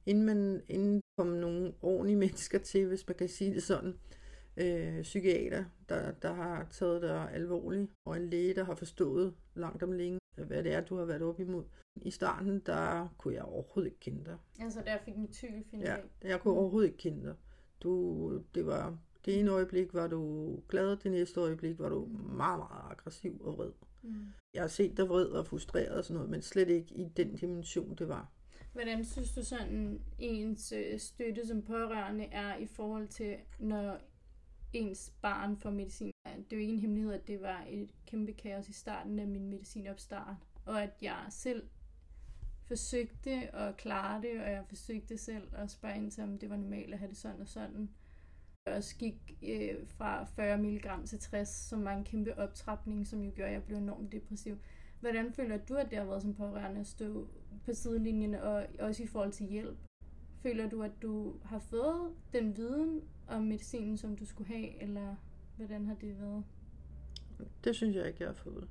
inden 0.07 0.25
man 0.27 0.63
inden 0.69 1.01
kom 1.19 1.27
nogle 1.27 1.75
ordentlige 1.83 2.17
mennesker 2.25 2.59
til, 2.59 2.87
hvis 2.87 3.07
man 3.09 3.17
kan 3.17 3.29
sige 3.29 3.55
det 3.55 3.63
sådan, 3.63 3.99
øh, 4.57 5.03
psykiater, 5.03 5.65
der, 5.89 6.11
der 6.13 6.33
har 6.33 6.67
taget 6.71 7.03
dig 7.03 7.31
alvorligt, 7.33 7.91
og 8.07 8.17
en 8.17 8.31
læge, 8.31 8.55
der 8.55 8.65
har 8.65 8.75
forstået 8.75 9.35
langt 9.55 9.83
om 9.83 9.93
længe, 9.93 10.19
hvad 10.47 10.65
det 10.65 10.73
er, 10.73 10.81
du 10.81 10.97
har 10.97 11.05
været 11.05 11.23
op 11.23 11.41
imod. 11.41 11.65
I 12.03 12.11
starten, 12.11 12.61
der 12.67 13.15
kunne 13.19 13.35
jeg 13.35 13.43
overhovedet 13.43 13.91
ikke 13.91 14.01
kende 14.01 14.25
dig. 14.25 14.37
Altså, 14.61 14.83
jeg 14.87 15.01
fik 15.05 15.17
mit 15.17 15.31
tykke 15.31 15.65
Ja, 15.73 15.97
jeg 16.23 16.41
kunne 16.41 16.53
Mm. 16.55 16.59
overhovedet 16.59 16.87
ikke 16.89 16.99
kende 16.99 17.23
dig. 17.25 17.35
Du, 17.81 18.43
det 18.55 18.67
var, 18.67 18.99
det 19.29 19.39
ene 19.39 19.51
øjeblik 19.51 19.95
var 19.95 20.07
du 20.07 20.55
glad, 20.69 20.97
det 20.97 21.13
næste 21.13 21.41
øjeblik 21.41 21.79
var 21.79 21.89
du 21.89 22.07
meget, 22.37 22.59
meget 22.59 22.91
aggressiv 22.91 23.41
og 23.45 23.59
vred. 23.59 23.73
Mm. 24.03 24.27
Jeg 24.55 24.63
har 24.63 24.69
set 24.69 24.97
dig 24.97 25.09
vred 25.09 25.27
og 25.27 25.47
frustreret 25.47 25.91
og 25.91 26.05
sådan 26.05 26.15
noget, 26.15 26.31
men 26.31 26.43
slet 26.43 26.69
ikke 26.69 26.95
i 26.95 27.09
den 27.17 27.37
dimension, 27.37 27.95
det 27.95 28.09
var. 28.09 28.33
Hvordan 28.73 29.05
synes 29.05 29.35
du 29.35 29.45
sådan, 29.45 30.01
ens 30.19 30.73
øh, 30.73 30.99
støtte 30.99 31.47
som 31.47 31.63
pårørende 31.63 32.25
er 32.25 32.57
i 32.57 32.67
forhold 32.67 33.09
til, 33.09 33.37
når 33.59 33.99
ens 34.73 35.13
barn 35.23 35.57
får 35.57 35.71
medicin? 35.71 36.13
Det 36.25 36.53
er 36.53 36.57
jo 36.57 36.61
ikke 36.61 36.73
en 36.73 36.79
hemmelighed, 36.79 37.13
at 37.13 37.29
det 37.29 37.41
var 37.41 37.65
et 37.69 37.95
kæmpe 38.07 38.33
kaos 38.33 38.69
i 38.69 38.73
starten 38.73 39.19
af 39.19 39.27
min 39.27 39.51
medicinopstart, 39.51 40.37
og 40.65 40.83
at 40.83 40.93
jeg 41.03 41.27
selv 41.31 41.69
forsøgte 42.65 43.31
at 43.31 43.77
klare 43.77 44.23
det, 44.23 44.41
og 44.41 44.51
jeg 44.51 44.65
forsøgte 44.69 45.19
selv 45.19 45.49
at 45.53 45.71
spørge 45.71 45.97
ind 45.97 46.11
til, 46.11 46.23
om 46.23 46.39
det 46.39 46.51
var 46.51 46.57
normalt 46.57 46.93
at 46.93 46.99
have 46.99 47.11
det 47.11 47.19
sådan 47.19 47.41
og 47.41 47.49
sådan. 47.49 47.91
Også 48.77 48.97
gik 48.97 49.15
øh, 49.43 49.75
fra 49.87 50.25
40 50.25 50.59
mg 50.59 50.89
til 51.07 51.19
60, 51.19 51.49
som 51.49 51.85
var 51.85 51.97
en 51.97 52.05
kæmpe 52.05 52.39
optrapning, 52.39 53.07
som 53.07 53.23
jo 53.23 53.31
gjorde, 53.35 53.49
at 53.49 53.55
jeg 53.55 53.63
blev 53.63 53.79
enormt 53.79 54.13
depressiv. 54.13 54.59
Hvordan 55.01 55.33
føler 55.33 55.59
du, 55.69 55.75
at 55.75 55.91
det 55.91 55.99
har 55.99 56.05
været 56.05 56.23
som 56.23 56.35
pårørende 56.35 56.81
at 56.81 56.87
stå 56.87 57.29
på 57.65 57.73
sidelinjen, 57.73 58.35
og 58.35 58.67
også 58.79 59.03
i 59.03 59.07
forhold 59.07 59.33
til 59.33 59.47
hjælp? 59.47 59.77
Føler 60.43 60.69
du, 60.69 60.83
at 60.83 60.93
du 61.03 61.35
har 61.45 61.59
fået 61.59 62.11
den 62.33 62.57
viden 62.57 63.03
om 63.29 63.43
medicinen, 63.43 63.97
som 63.97 64.17
du 64.17 64.27
skulle 64.27 64.49
have, 64.49 64.83
eller 64.83 65.15
hvordan 65.57 65.87
har 65.87 65.95
det 65.95 66.21
været? 66.21 66.45
Det 67.65 67.77
synes 67.77 67.97
jeg 67.97 68.07
ikke, 68.07 68.19
jeg 68.21 68.29
har 68.29 68.35
fået. 68.35 68.69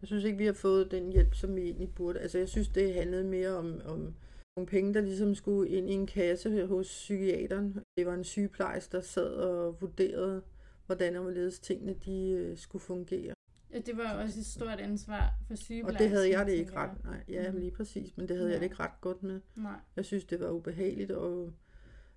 Jeg 0.00 0.06
synes 0.06 0.24
ikke, 0.24 0.38
vi 0.38 0.46
har 0.46 0.52
fået 0.52 0.90
den 0.90 1.12
hjælp, 1.12 1.34
som 1.34 1.56
vi 1.56 1.60
egentlig 1.60 1.94
burde. 1.94 2.20
Altså, 2.20 2.38
jeg 2.38 2.48
synes, 2.48 2.68
det 2.68 2.94
handlede 2.94 3.24
mere 3.24 3.56
om, 3.56 3.80
om 3.84 4.14
nogle 4.56 4.66
penge, 4.66 4.94
der 4.94 5.00
ligesom 5.00 5.34
skulle 5.34 5.70
ind 5.70 5.90
i 5.90 5.92
en 5.92 6.06
kasse 6.06 6.66
hos 6.66 6.86
psykiateren. 6.86 7.78
Det 7.96 8.06
var 8.06 8.14
en 8.14 8.24
sygeplejerske, 8.24 8.92
der 8.96 9.00
sad 9.02 9.26
og 9.34 9.80
vurderede, 9.80 10.42
hvordan 10.86 11.16
og 11.16 11.22
hvorledes 11.22 11.58
tingene 11.60 11.94
de, 12.04 12.30
øh, 12.30 12.58
skulle 12.58 12.82
fungere. 12.82 13.34
Ja, 13.72 13.78
det 13.78 13.96
var 13.96 14.12
også 14.22 14.40
et 14.40 14.46
stort 14.46 14.80
ansvar 14.80 15.34
for 15.46 15.54
Og 15.54 15.58
sygeplejersken. 15.58 16.02
det 16.02 16.10
havde 16.10 16.30
jeg 16.30 16.46
det 16.46 16.52
ikke 16.52 16.72
jeg. 16.80 16.80
ret, 16.90 17.04
nej, 17.04 17.24
ja, 17.28 17.50
Mhm. 17.50 17.60
lige 17.60 17.70
præcis, 17.70 18.16
men 18.16 18.28
det 18.28 18.36
havde 18.36 18.48
jeg 18.50 18.54
Ja. 18.54 18.58
det 18.58 18.64
ikke 18.64 18.82
ret 18.82 19.00
godt 19.00 19.22
med. 19.22 19.40
Nej. 19.56 19.78
Jeg 19.96 20.04
synes, 20.04 20.24
det 20.24 20.40
var 20.40 20.50
ubehageligt, 20.50 21.10
og, 21.10 21.52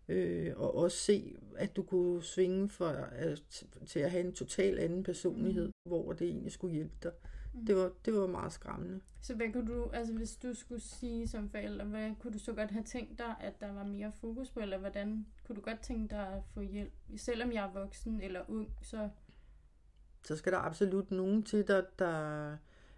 øh, 0.07 0.53
og 0.57 0.75
også 0.75 0.97
se, 0.97 1.35
at 1.57 1.75
du 1.75 1.83
kunne 1.83 2.23
svinge 2.23 2.69
for, 2.69 2.85
at, 3.11 3.41
til 3.87 3.99
at 3.99 4.11
have 4.11 4.23
en 4.25 4.33
total 4.33 4.79
anden 4.79 5.03
personlighed, 5.03 5.65
mm. 5.65 5.71
hvor 5.85 6.13
det 6.13 6.27
egentlig 6.27 6.51
skulle 6.51 6.73
hjælpe 6.75 6.95
dig. 7.03 7.11
Mm. 7.53 7.65
Det 7.65 7.75
var, 7.75 7.91
det 8.05 8.13
var 8.13 8.27
meget 8.27 8.51
skræmmende. 8.51 8.99
Så 9.21 9.35
hvad 9.35 9.53
kunne 9.53 9.67
du, 9.73 9.89
altså 9.93 10.13
hvis 10.13 10.35
du 10.35 10.53
skulle 10.53 10.81
sige 10.81 11.27
som 11.27 11.49
forælder, 11.49 11.85
hvad 11.85 12.11
kunne 12.19 12.33
du 12.33 12.39
så 12.39 12.53
godt 12.53 12.71
have 12.71 12.83
tænkt 12.83 13.17
dig, 13.17 13.35
at 13.39 13.61
der 13.61 13.73
var 13.73 13.83
mere 13.83 14.11
fokus 14.21 14.49
på, 14.51 14.59
eller 14.59 14.77
hvordan 14.77 15.25
kunne 15.47 15.55
du 15.55 15.61
godt 15.61 15.79
tænke 15.81 16.15
dig 16.15 16.27
at 16.27 16.43
få 16.53 16.61
hjælp? 16.61 16.93
Selvom 17.17 17.51
jeg 17.51 17.65
er 17.65 17.71
voksen 17.73 18.21
eller 18.21 18.41
ung, 18.47 18.69
så 18.81 19.09
Så 20.23 20.35
skal 20.35 20.51
der 20.51 20.57
absolut 20.57 21.11
nogen 21.11 21.43
til, 21.43 21.67
der, 21.67 21.81
der 21.99 22.57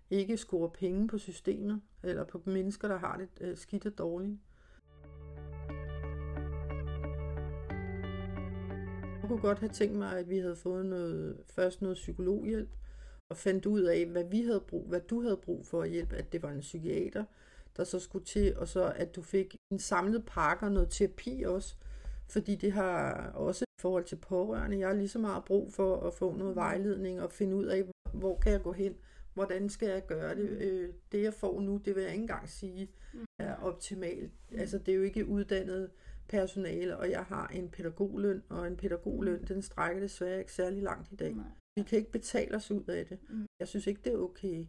ikke 0.09 0.37
scorer 0.37 0.69
penge 0.69 1.07
på 1.07 1.17
systemet, 1.17 1.81
eller 2.03 2.23
på 2.23 2.41
mennesker, 2.45 2.87
der 2.87 2.97
har 2.97 3.17
det 3.17 3.29
øh, 3.41 3.57
skidt 3.57 3.85
og 3.85 3.97
dårligt. 3.97 4.39
Jeg 9.21 9.29
kunne 9.29 9.41
godt 9.41 9.59
have 9.59 9.69
tænkt 9.71 9.97
mig, 9.97 10.19
at 10.19 10.29
vi 10.29 10.37
havde 10.37 10.55
fået 10.55 10.85
noget, 10.85 11.37
først 11.45 11.81
noget 11.81 11.95
psykologhjælp, 11.95 12.69
og 13.31 13.37
fandt 13.37 13.65
ud 13.65 13.81
af, 13.81 14.05
hvad 14.05 14.23
vi 14.23 14.41
havde 14.41 14.59
brug, 14.59 14.85
hvad 14.87 14.99
du 14.99 15.21
havde 15.21 15.37
brug 15.37 15.65
for 15.65 15.81
at 15.81 15.89
hjælpe, 15.89 16.15
at 16.15 16.31
det 16.31 16.43
var 16.43 16.51
en 16.51 16.59
psykiater, 16.59 17.23
der 17.77 17.83
så 17.83 17.99
skulle 17.99 18.25
til, 18.25 18.57
og 18.57 18.67
så 18.67 18.93
at 18.95 19.15
du 19.15 19.21
fik 19.21 19.55
en 19.71 19.79
samlet 19.79 20.25
pakke 20.25 20.65
og 20.65 20.71
noget 20.71 20.89
terapi 20.89 21.43
også, 21.47 21.75
fordi 22.27 22.55
det 22.55 22.71
har 22.71 23.13
også 23.35 23.63
i 23.63 23.81
forhold 23.81 24.03
til 24.03 24.15
pårørende, 24.15 24.79
jeg 24.79 24.87
har 24.87 24.95
lige 24.95 25.09
så 25.09 25.19
meget 25.19 25.43
brug 25.45 25.73
for 25.73 26.07
at 26.07 26.13
få 26.13 26.35
noget 26.35 26.55
vejledning 26.55 27.21
og 27.21 27.31
finde 27.31 27.55
ud 27.55 27.65
af, 27.65 27.83
hvor 28.13 28.37
kan 28.39 28.51
jeg 28.51 28.61
gå 28.61 28.71
hen, 28.71 28.95
hvordan 29.33 29.69
skal 29.69 29.89
jeg 29.89 30.05
gøre 30.07 30.35
det. 30.35 30.49
Øh, 30.49 30.89
det 31.11 31.23
jeg 31.23 31.33
får 31.33 31.61
nu, 31.61 31.77
det 31.85 31.95
vil 31.95 32.03
jeg 32.03 32.11
ikke 32.11 32.21
engang 32.21 32.49
sige 32.49 32.89
er 33.39 33.55
optimalt. 33.55 34.31
Altså 34.57 34.77
det 34.77 34.91
er 34.91 34.95
jo 34.95 35.03
ikke 35.03 35.25
uddannet 35.25 35.89
personale, 36.31 36.97
og 36.97 37.09
jeg 37.09 37.23
har 37.23 37.47
en 37.47 37.69
pædagogløn, 37.69 38.43
og 38.49 38.67
en 38.67 38.77
pædagogløn, 38.77 39.43
den 39.47 39.61
strækker 39.61 40.01
desværre 40.01 40.39
ikke 40.39 40.53
særlig 40.53 40.83
langt 40.83 41.11
i 41.11 41.15
dag. 41.15 41.35
Vi 41.75 41.83
kan 41.83 41.97
ikke 41.97 42.11
betale 42.11 42.55
os 42.55 42.71
ud 42.71 42.83
af 42.83 43.05
det. 43.05 43.19
Jeg 43.59 43.67
synes 43.67 43.87
ikke, 43.87 44.01
det 44.03 44.13
er 44.13 44.17
okay, 44.17 44.65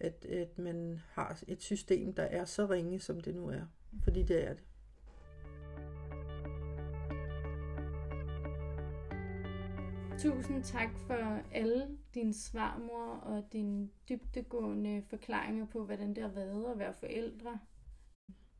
at, 0.00 0.24
at 0.24 0.58
man 0.58 1.00
har 1.10 1.42
et 1.48 1.62
system, 1.62 2.14
der 2.14 2.22
er 2.22 2.44
så 2.44 2.66
ringe, 2.66 3.00
som 3.00 3.20
det 3.20 3.34
nu 3.34 3.48
er. 3.48 3.66
Fordi 4.04 4.22
det 4.22 4.48
er 4.48 4.54
det. 4.54 4.62
Tusind 10.18 10.64
tak 10.64 10.98
for 11.06 11.42
alle 11.52 11.88
dine 12.14 12.34
svar, 12.34 12.78
mor, 12.78 13.14
og 13.14 13.44
dine 13.52 13.88
dybtegående 14.08 15.02
forklaringer 15.10 15.66
på, 15.66 15.84
hvordan 15.84 16.14
det 16.14 16.22
har 16.22 16.30
været 16.30 16.70
at 16.72 16.78
være 16.78 16.94
forældre, 16.94 17.58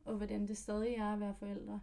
og 0.05 0.17
hvordan 0.17 0.49
det 0.49 0.57
stadig 0.57 0.95
er 0.95 1.12
at 1.12 1.21
være 1.21 1.35
forældre. 1.38 1.81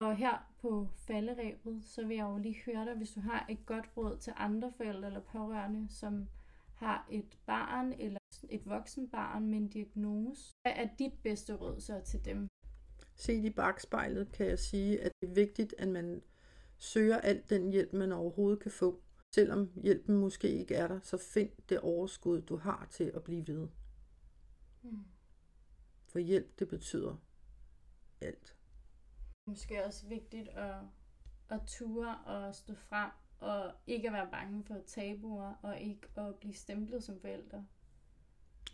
Og 0.00 0.16
her 0.16 0.52
på 0.58 0.88
falderæbet, 0.94 1.84
så 1.84 2.06
vil 2.06 2.16
jeg 2.16 2.24
jo 2.24 2.36
lige 2.36 2.62
høre 2.66 2.84
dig, 2.84 2.94
hvis 2.94 3.10
du 3.10 3.20
har 3.20 3.46
et 3.48 3.66
godt 3.66 3.90
råd 3.96 4.16
til 4.16 4.32
andre 4.36 4.72
forældre 4.76 5.06
eller 5.06 5.20
pårørende, 5.20 5.86
som 5.90 6.28
har 6.74 7.06
et 7.10 7.38
barn 7.46 7.92
eller 7.92 8.18
et 8.50 8.66
voksen 8.66 9.08
barn 9.08 9.46
med 9.46 9.58
en 9.58 9.68
diagnose. 9.68 10.52
Hvad 10.62 10.72
er 10.76 10.88
dit 10.98 11.12
bedste 11.22 11.54
råd 11.54 11.80
så 11.80 12.00
til 12.04 12.24
dem? 12.24 12.48
Set 13.14 13.44
i 13.44 13.50
bagspejlet 13.50 14.32
kan 14.32 14.46
jeg 14.46 14.58
sige, 14.58 15.00
at 15.00 15.12
det 15.20 15.30
er 15.30 15.34
vigtigt, 15.34 15.74
at 15.78 15.88
man 15.88 16.22
søger 16.78 17.16
alt 17.16 17.50
den 17.50 17.70
hjælp, 17.70 17.92
man 17.92 18.12
overhovedet 18.12 18.60
kan 18.60 18.70
få. 18.70 19.02
Selvom 19.34 19.70
hjælpen 19.82 20.16
måske 20.16 20.48
ikke 20.48 20.74
er 20.74 20.88
der, 20.88 21.00
så 21.02 21.16
find 21.16 21.50
det 21.68 21.80
overskud, 21.80 22.40
du 22.40 22.56
har 22.56 22.86
til 22.90 23.12
at 23.14 23.22
blive 23.22 23.46
ved. 23.46 23.68
Hmm. 24.82 25.04
For 26.08 26.18
hjælp, 26.18 26.58
det 26.58 26.68
betyder 26.68 27.16
alt. 28.20 28.56
Måske 29.48 29.84
også 29.84 30.06
vigtigt 30.06 30.48
at, 30.48 30.74
at 31.48 31.60
ture 31.66 32.18
og 32.26 32.54
stå 32.54 32.74
frem, 32.74 33.10
og 33.38 33.72
ikke 33.86 34.08
at 34.08 34.12
være 34.12 34.28
bange 34.30 34.64
for 34.64 34.80
tabuer, 34.86 35.54
og 35.62 35.80
ikke 35.80 36.08
at 36.16 36.34
blive 36.34 36.54
stemplet 36.54 37.04
som 37.04 37.20
forældre. 37.20 37.66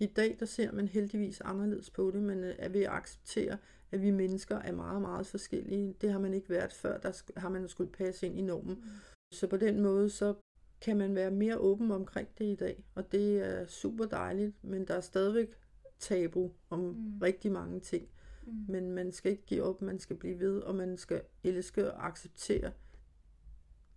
I 0.00 0.07
dag 0.07 0.37
der 0.40 0.46
ser 0.46 0.72
man 0.72 0.88
heldigvis 0.88 1.40
anderledes 1.40 1.90
på 1.90 2.11
det, 2.11 2.22
men 2.22 2.44
er 2.44 2.68
ved 2.68 2.83
at 2.83 2.92
acceptere, 2.92 3.59
at 3.90 4.02
vi 4.02 4.11
mennesker 4.11 4.57
er 4.57 4.72
meget, 4.72 5.00
meget 5.00 5.26
forskellige. 5.26 5.94
Det 6.00 6.12
har 6.12 6.18
man 6.18 6.35
ikke 6.35 6.50
været 6.50 6.72
før, 6.72 6.98
der 6.98 7.22
har 7.37 7.48
man 7.48 7.68
skulle 7.68 7.92
passe 7.92 8.26
ind 8.26 8.38
i 8.38 8.42
normen. 8.42 8.74
Mm. 8.74 8.90
Så 9.33 9.46
på 9.46 9.57
den 9.57 9.81
måde, 9.81 10.11
så 10.11 10.35
kan 10.81 10.96
man 10.96 11.14
være 11.14 11.31
mere 11.31 11.59
åben 11.59 11.90
omkring 11.90 12.28
det 12.38 12.44
i 12.44 12.55
dag, 12.55 12.85
og 12.94 13.12
det 13.12 13.38
er 13.38 13.66
super 13.66 14.05
dejligt, 14.05 14.64
men 14.64 14.87
der 14.87 14.94
er 14.94 15.00
stadigvæk 15.00 15.55
tabu 15.98 16.50
om 16.70 16.78
mm. 16.78 17.18
rigtig 17.22 17.52
mange 17.52 17.81
ting. 17.81 18.09
Mm. 18.42 18.64
Men 18.68 18.90
man 18.90 19.12
skal 19.12 19.33
ikke 19.33 19.46
give 19.46 19.62
op, 19.62 19.83
man 19.83 19.98
skal 19.98 20.16
blive 20.16 20.40
ved, 20.40 20.61
og 20.61 20.74
man 20.74 20.96
skal 20.96 21.22
elske 21.44 21.92
og 21.92 22.07
acceptere 22.07 22.72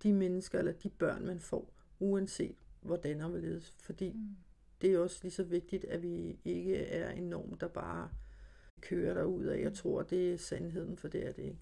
de 0.04 0.14
mennesker 0.14 0.60
eller 0.60 0.72
de 0.72 0.90
børn, 0.90 1.26
man 1.26 1.40
får, 1.40 1.74
uanset 2.00 2.56
hvordan 2.82 3.22
og 3.22 3.30
hvorledes. 3.30 3.76
Fordi 3.80 4.14
mm. 4.14 4.36
det 4.82 4.94
er 4.94 5.00
også 5.00 5.20
lige 5.22 5.32
så 5.32 5.44
vigtigt, 5.44 5.86
at 5.86 6.02
vi 6.02 6.40
ikke 6.46 6.78
er 6.78 7.12
en 7.12 7.24
norm, 7.24 7.58
der 7.58 7.68
bare 7.68 8.10
kører 8.82 9.14
der 9.14 9.24
ud 9.24 9.44
af. 9.44 9.60
Jeg 9.60 9.70
mm. 9.70 9.76
tror, 9.76 10.04
det 10.04 10.34
er 10.34 10.38
sandheden, 10.38 10.98
for 10.98 11.08
det 11.08 11.28
er 11.28 11.32
det 11.32 11.44
ikke. 11.44 11.60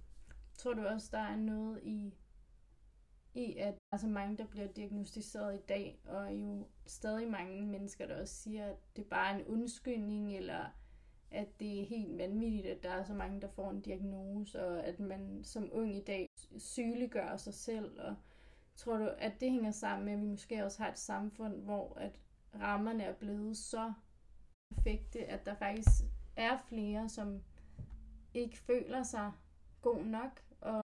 Tror 0.57 0.73
du 0.73 0.81
også, 0.81 1.09
der 1.11 1.19
er 1.19 1.35
noget 1.35 1.79
i, 1.83 2.13
i 3.33 3.55
at 3.57 3.75
altså 3.91 4.07
mange, 4.07 4.37
der 4.37 4.45
bliver 4.45 4.67
diagnostiseret 4.67 5.55
i 5.55 5.61
dag, 5.69 6.01
og 6.05 6.33
jo 6.33 6.67
stadig 6.85 7.31
mange 7.31 7.67
mennesker, 7.67 8.07
der 8.07 8.21
også 8.21 8.33
siger, 8.33 8.65
at 8.65 8.77
det 8.95 9.05
bare 9.05 9.33
er 9.33 9.39
en 9.39 9.45
undskyldning, 9.45 10.37
eller 10.37 10.65
at 11.33 11.59
det 11.59 11.81
er 11.81 11.85
helt 11.85 12.17
vanvittigt, 12.17 12.67
at 12.67 12.83
der 12.83 12.89
er 12.89 13.03
så 13.03 13.13
mange, 13.13 13.41
der 13.41 13.47
får 13.47 13.69
en 13.69 13.81
diagnose, 13.81 14.65
og 14.65 14.85
at 14.85 14.99
man 14.99 15.43
som 15.43 15.69
ung 15.71 15.95
i 15.95 16.03
dag 16.03 16.27
sygeliggør 16.57 17.37
sig 17.37 17.53
selv. 17.53 17.99
Og 18.01 18.15
tror 18.75 18.97
du, 18.97 19.09
at 19.17 19.33
det 19.39 19.51
hænger 19.51 19.71
sammen 19.71 20.05
med, 20.05 20.13
at 20.13 20.19
vi 20.19 20.25
måske 20.25 20.65
også 20.65 20.83
har 20.83 20.91
et 20.91 20.99
samfund, 20.99 21.61
hvor 21.61 21.97
at 21.97 22.19
rammerne 22.61 23.03
er 23.03 23.13
blevet 23.13 23.57
så 23.57 23.93
perfekte, 24.75 25.25
at 25.25 25.45
der 25.45 25.55
faktisk 25.55 26.03
er 26.35 26.57
flere, 26.57 27.09
som 27.09 27.41
ikke 28.33 28.57
føler 28.57 29.03
sig 29.03 29.31
god 29.81 30.03
nok, 30.03 30.43
og 30.61 30.83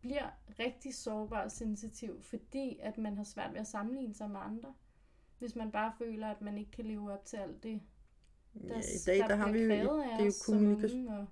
bliver 0.00 0.30
rigtig 0.58 0.94
sårbar 0.94 1.42
og 1.42 1.50
sensitiv, 1.50 2.22
fordi 2.22 2.78
at 2.78 2.98
man 2.98 3.16
har 3.16 3.24
svært 3.24 3.52
ved 3.52 3.60
at 3.60 3.66
sammenligne 3.66 4.14
sig 4.14 4.30
med 4.30 4.40
andre. 4.40 4.74
Hvis 5.38 5.56
man 5.56 5.72
bare 5.72 5.92
føler, 5.98 6.28
at 6.28 6.40
man 6.40 6.58
ikke 6.58 6.70
kan 6.70 6.84
leve 6.84 7.12
op 7.12 7.24
til 7.24 7.36
alt 7.36 7.62
det, 7.62 7.82
der, 8.54 8.68
ja, 8.68 8.80
i 8.80 8.98
dag 9.06 9.18
der, 9.18 9.28
der 9.28 9.34
har 9.34 9.52
vi 9.52 9.58
jo, 9.58 9.68
det 9.68 10.20
er 10.20 10.24
jo 10.24 10.32
kommunikation, 10.46 11.08
og... 11.08 11.26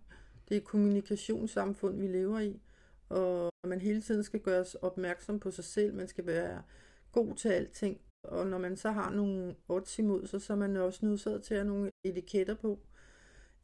det 0.49 0.57
er 0.57 0.61
kommunikationssamfund, 0.61 2.01
vi 2.01 2.07
lever 2.07 2.39
i, 2.41 2.61
og 3.09 3.51
man 3.67 3.81
hele 3.81 4.03
tiden 4.03 4.23
skal 4.23 4.41
gøres 4.41 4.75
opmærksom 4.75 5.41
på 5.41 5.51
sig 5.51 5.65
selv, 5.65 5.95
man 5.95 6.09
skal 6.09 6.27
være 6.27 6.63
god 7.13 7.35
til 7.35 7.49
alting, 7.49 8.01
og 8.25 8.47
når 8.47 8.59
man 8.59 8.77
så 8.77 8.91
har 8.91 9.11
nogle 9.11 9.57
odds 9.69 9.99
imod 9.99 10.27
sig, 10.27 10.43
så 10.43 10.53
er 10.53 10.57
man 10.57 10.77
også 10.77 11.07
nødt 11.07 11.21
til 11.21 11.31
at 11.31 11.49
have 11.49 11.65
nogle 11.65 11.91
etiketter 12.05 12.55
på, 12.55 12.79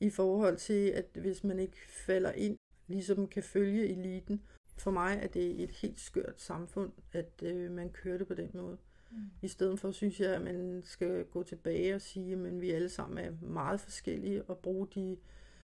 i 0.01 0.11
forhold 0.11 0.57
til, 0.57 0.89
at 0.89 1.07
hvis 1.15 1.45
man 1.45 1.59
ikke 1.59 1.77
falder 2.07 2.33
ind, 2.33 2.59
ligesom 2.87 3.29
kan 3.29 3.43
følge 3.43 3.89
eliten. 3.89 4.43
For 4.79 4.91
mig 4.91 5.19
er 5.23 5.27
det 5.27 5.63
et 5.63 5.71
helt 5.71 6.01
skørt 6.01 6.41
samfund, 6.41 6.93
at 7.13 7.43
øh, 7.43 7.71
man 7.71 7.91
kører 7.91 8.19
det 8.19 8.27
på 8.27 8.35
den 8.35 8.51
måde. 8.55 8.79
Mm. 9.11 9.31
I 9.43 9.49
stedet 9.49 9.81
for 9.81 9.91
synes 9.91 10.21
jeg, 10.21 10.35
at 10.35 10.43
man 10.43 10.83
skal 10.85 11.25
gå 11.25 11.43
tilbage 11.43 11.95
og 11.95 12.01
sige, 12.01 12.33
at 12.33 12.61
vi 12.61 12.71
alle 12.71 12.89
sammen 12.89 13.25
er 13.25 13.33
meget 13.41 13.81
forskellige 13.81 14.43
og 14.43 14.59
bruge 14.59 14.87
de 14.95 15.17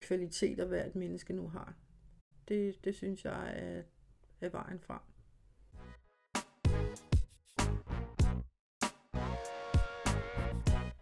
kvaliteter, 0.02 0.66
hvert 0.66 0.96
menneske 0.96 1.34
nu 1.34 1.48
har. 1.48 1.74
Det, 2.48 2.86
det 2.86 2.96
synes 2.96 3.26
jeg 3.26 3.54
er, 3.56 3.84
er 4.42 4.50
vejen 4.50 4.80
frem. 4.80 5.00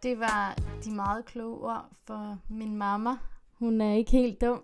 Det 0.03 0.19
var 0.19 0.57
de 0.85 0.91
meget 0.95 1.25
kloge 1.25 1.57
ord 1.57 1.91
for 2.03 2.39
min 2.49 2.75
mamma. 2.75 3.09
Hun 3.53 3.81
er 3.81 3.93
ikke 3.93 4.11
helt 4.11 4.41
dum. 4.41 4.63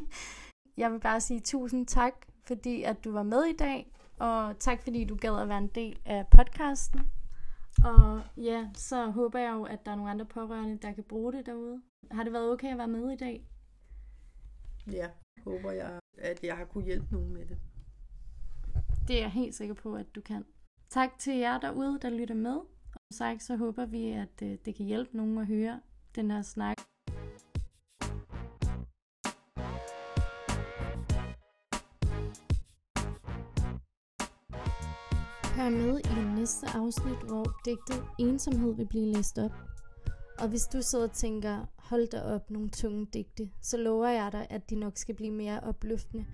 jeg 0.76 0.92
vil 0.92 1.00
bare 1.00 1.20
sige 1.20 1.40
tusind 1.40 1.86
tak, 1.86 2.14
fordi 2.46 2.82
at 2.82 3.04
du 3.04 3.12
var 3.12 3.22
med 3.22 3.44
i 3.44 3.56
dag, 3.56 3.92
og 4.18 4.58
tak 4.58 4.82
fordi 4.82 5.04
du 5.04 5.16
gad 5.16 5.40
at 5.42 5.48
være 5.48 5.58
en 5.58 5.66
del 5.66 5.98
af 6.04 6.26
podcasten. 6.28 7.10
Og 7.84 8.20
ja, 8.36 8.68
så 8.74 9.10
håber 9.10 9.38
jeg 9.38 9.52
jo, 9.52 9.64
at 9.64 9.86
der 9.86 9.92
er 9.92 9.96
nogle 9.96 10.10
andre 10.10 10.24
pårørende, 10.24 10.78
der 10.78 10.92
kan 10.92 11.04
bruge 11.04 11.32
det 11.32 11.46
derude. 11.46 11.82
Har 12.10 12.24
det 12.24 12.32
været 12.32 12.52
okay 12.52 12.70
at 12.72 12.78
være 12.78 12.88
med 12.88 13.10
i 13.10 13.16
dag? 13.16 13.46
Ja, 14.92 15.08
håber 15.44 15.70
jeg, 15.70 16.00
at 16.18 16.44
jeg 16.44 16.56
har 16.56 16.64
kunne 16.64 16.84
hjælpe 16.84 17.06
nogen 17.12 17.32
med 17.32 17.46
det. 17.46 17.58
Det 19.08 19.16
er 19.16 19.20
jeg 19.20 19.30
helt 19.30 19.54
sikker 19.54 19.74
på, 19.74 19.94
at 19.94 20.14
du 20.14 20.20
kan. 20.20 20.44
Tak 20.90 21.18
til 21.18 21.36
jer 21.36 21.60
derude, 21.60 21.98
der 22.02 22.10
lytter 22.10 22.34
med 22.34 22.60
sagt, 23.14 23.42
så 23.42 23.56
håber 23.56 23.86
vi, 23.86 24.10
at 24.10 24.42
øh, 24.42 24.58
det 24.64 24.74
kan 24.74 24.86
hjælpe 24.86 25.16
nogen 25.16 25.38
at 25.38 25.46
høre 25.46 25.80
den 26.14 26.30
her 26.30 26.42
snak. 26.42 26.76
Hør 35.56 35.70
med 35.70 35.98
i 35.98 36.40
næste 36.40 36.66
afsnit, 36.74 37.22
hvor 37.26 37.44
digtet 37.64 38.04
Ensomhed 38.18 38.74
vil 38.74 38.86
blive 38.86 39.12
læst 39.12 39.38
op. 39.38 39.52
Og 40.38 40.48
hvis 40.48 40.62
du 40.62 40.82
sidder 40.82 41.04
og 41.04 41.12
tænker, 41.12 41.58
hold 41.76 42.10
da 42.10 42.20
op 42.34 42.50
nogle 42.50 42.68
tunge 42.68 43.06
digte, 43.12 43.50
så 43.62 43.76
lover 43.76 44.08
jeg 44.08 44.32
dig, 44.32 44.46
at 44.50 44.70
de 44.70 44.74
nok 44.74 44.92
skal 44.96 45.14
blive 45.14 45.32
mere 45.32 45.60
opløftende. 45.60 46.24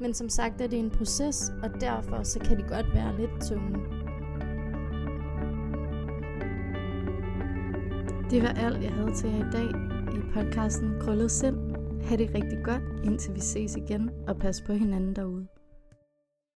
Men 0.00 0.14
som 0.14 0.28
sagt 0.28 0.60
er 0.60 0.66
det 0.66 0.78
en 0.78 0.90
proces, 0.90 1.52
og 1.62 1.80
derfor 1.80 2.22
så 2.22 2.38
kan 2.38 2.58
de 2.58 2.62
godt 2.62 2.94
være 2.94 3.16
lidt 3.16 3.42
tunge. 3.48 3.78
Det 8.30 8.42
var 8.42 8.48
alt, 8.48 8.82
jeg 8.82 8.92
havde 8.92 9.14
til 9.14 9.30
jer 9.30 9.48
i 9.48 9.50
dag 9.52 9.70
i 10.16 10.32
podcasten 10.34 11.00
Krøllet 11.00 11.30
Sind. 11.30 11.56
Ha' 12.02 12.16
det 12.16 12.30
rigtig 12.34 12.58
godt, 12.64 12.82
indtil 13.04 13.34
vi 13.34 13.40
ses 13.40 13.76
igen, 13.76 14.10
og 14.28 14.36
pas 14.36 14.62
på 14.66 14.72
hinanden 14.72 15.16
derude. 15.16 15.46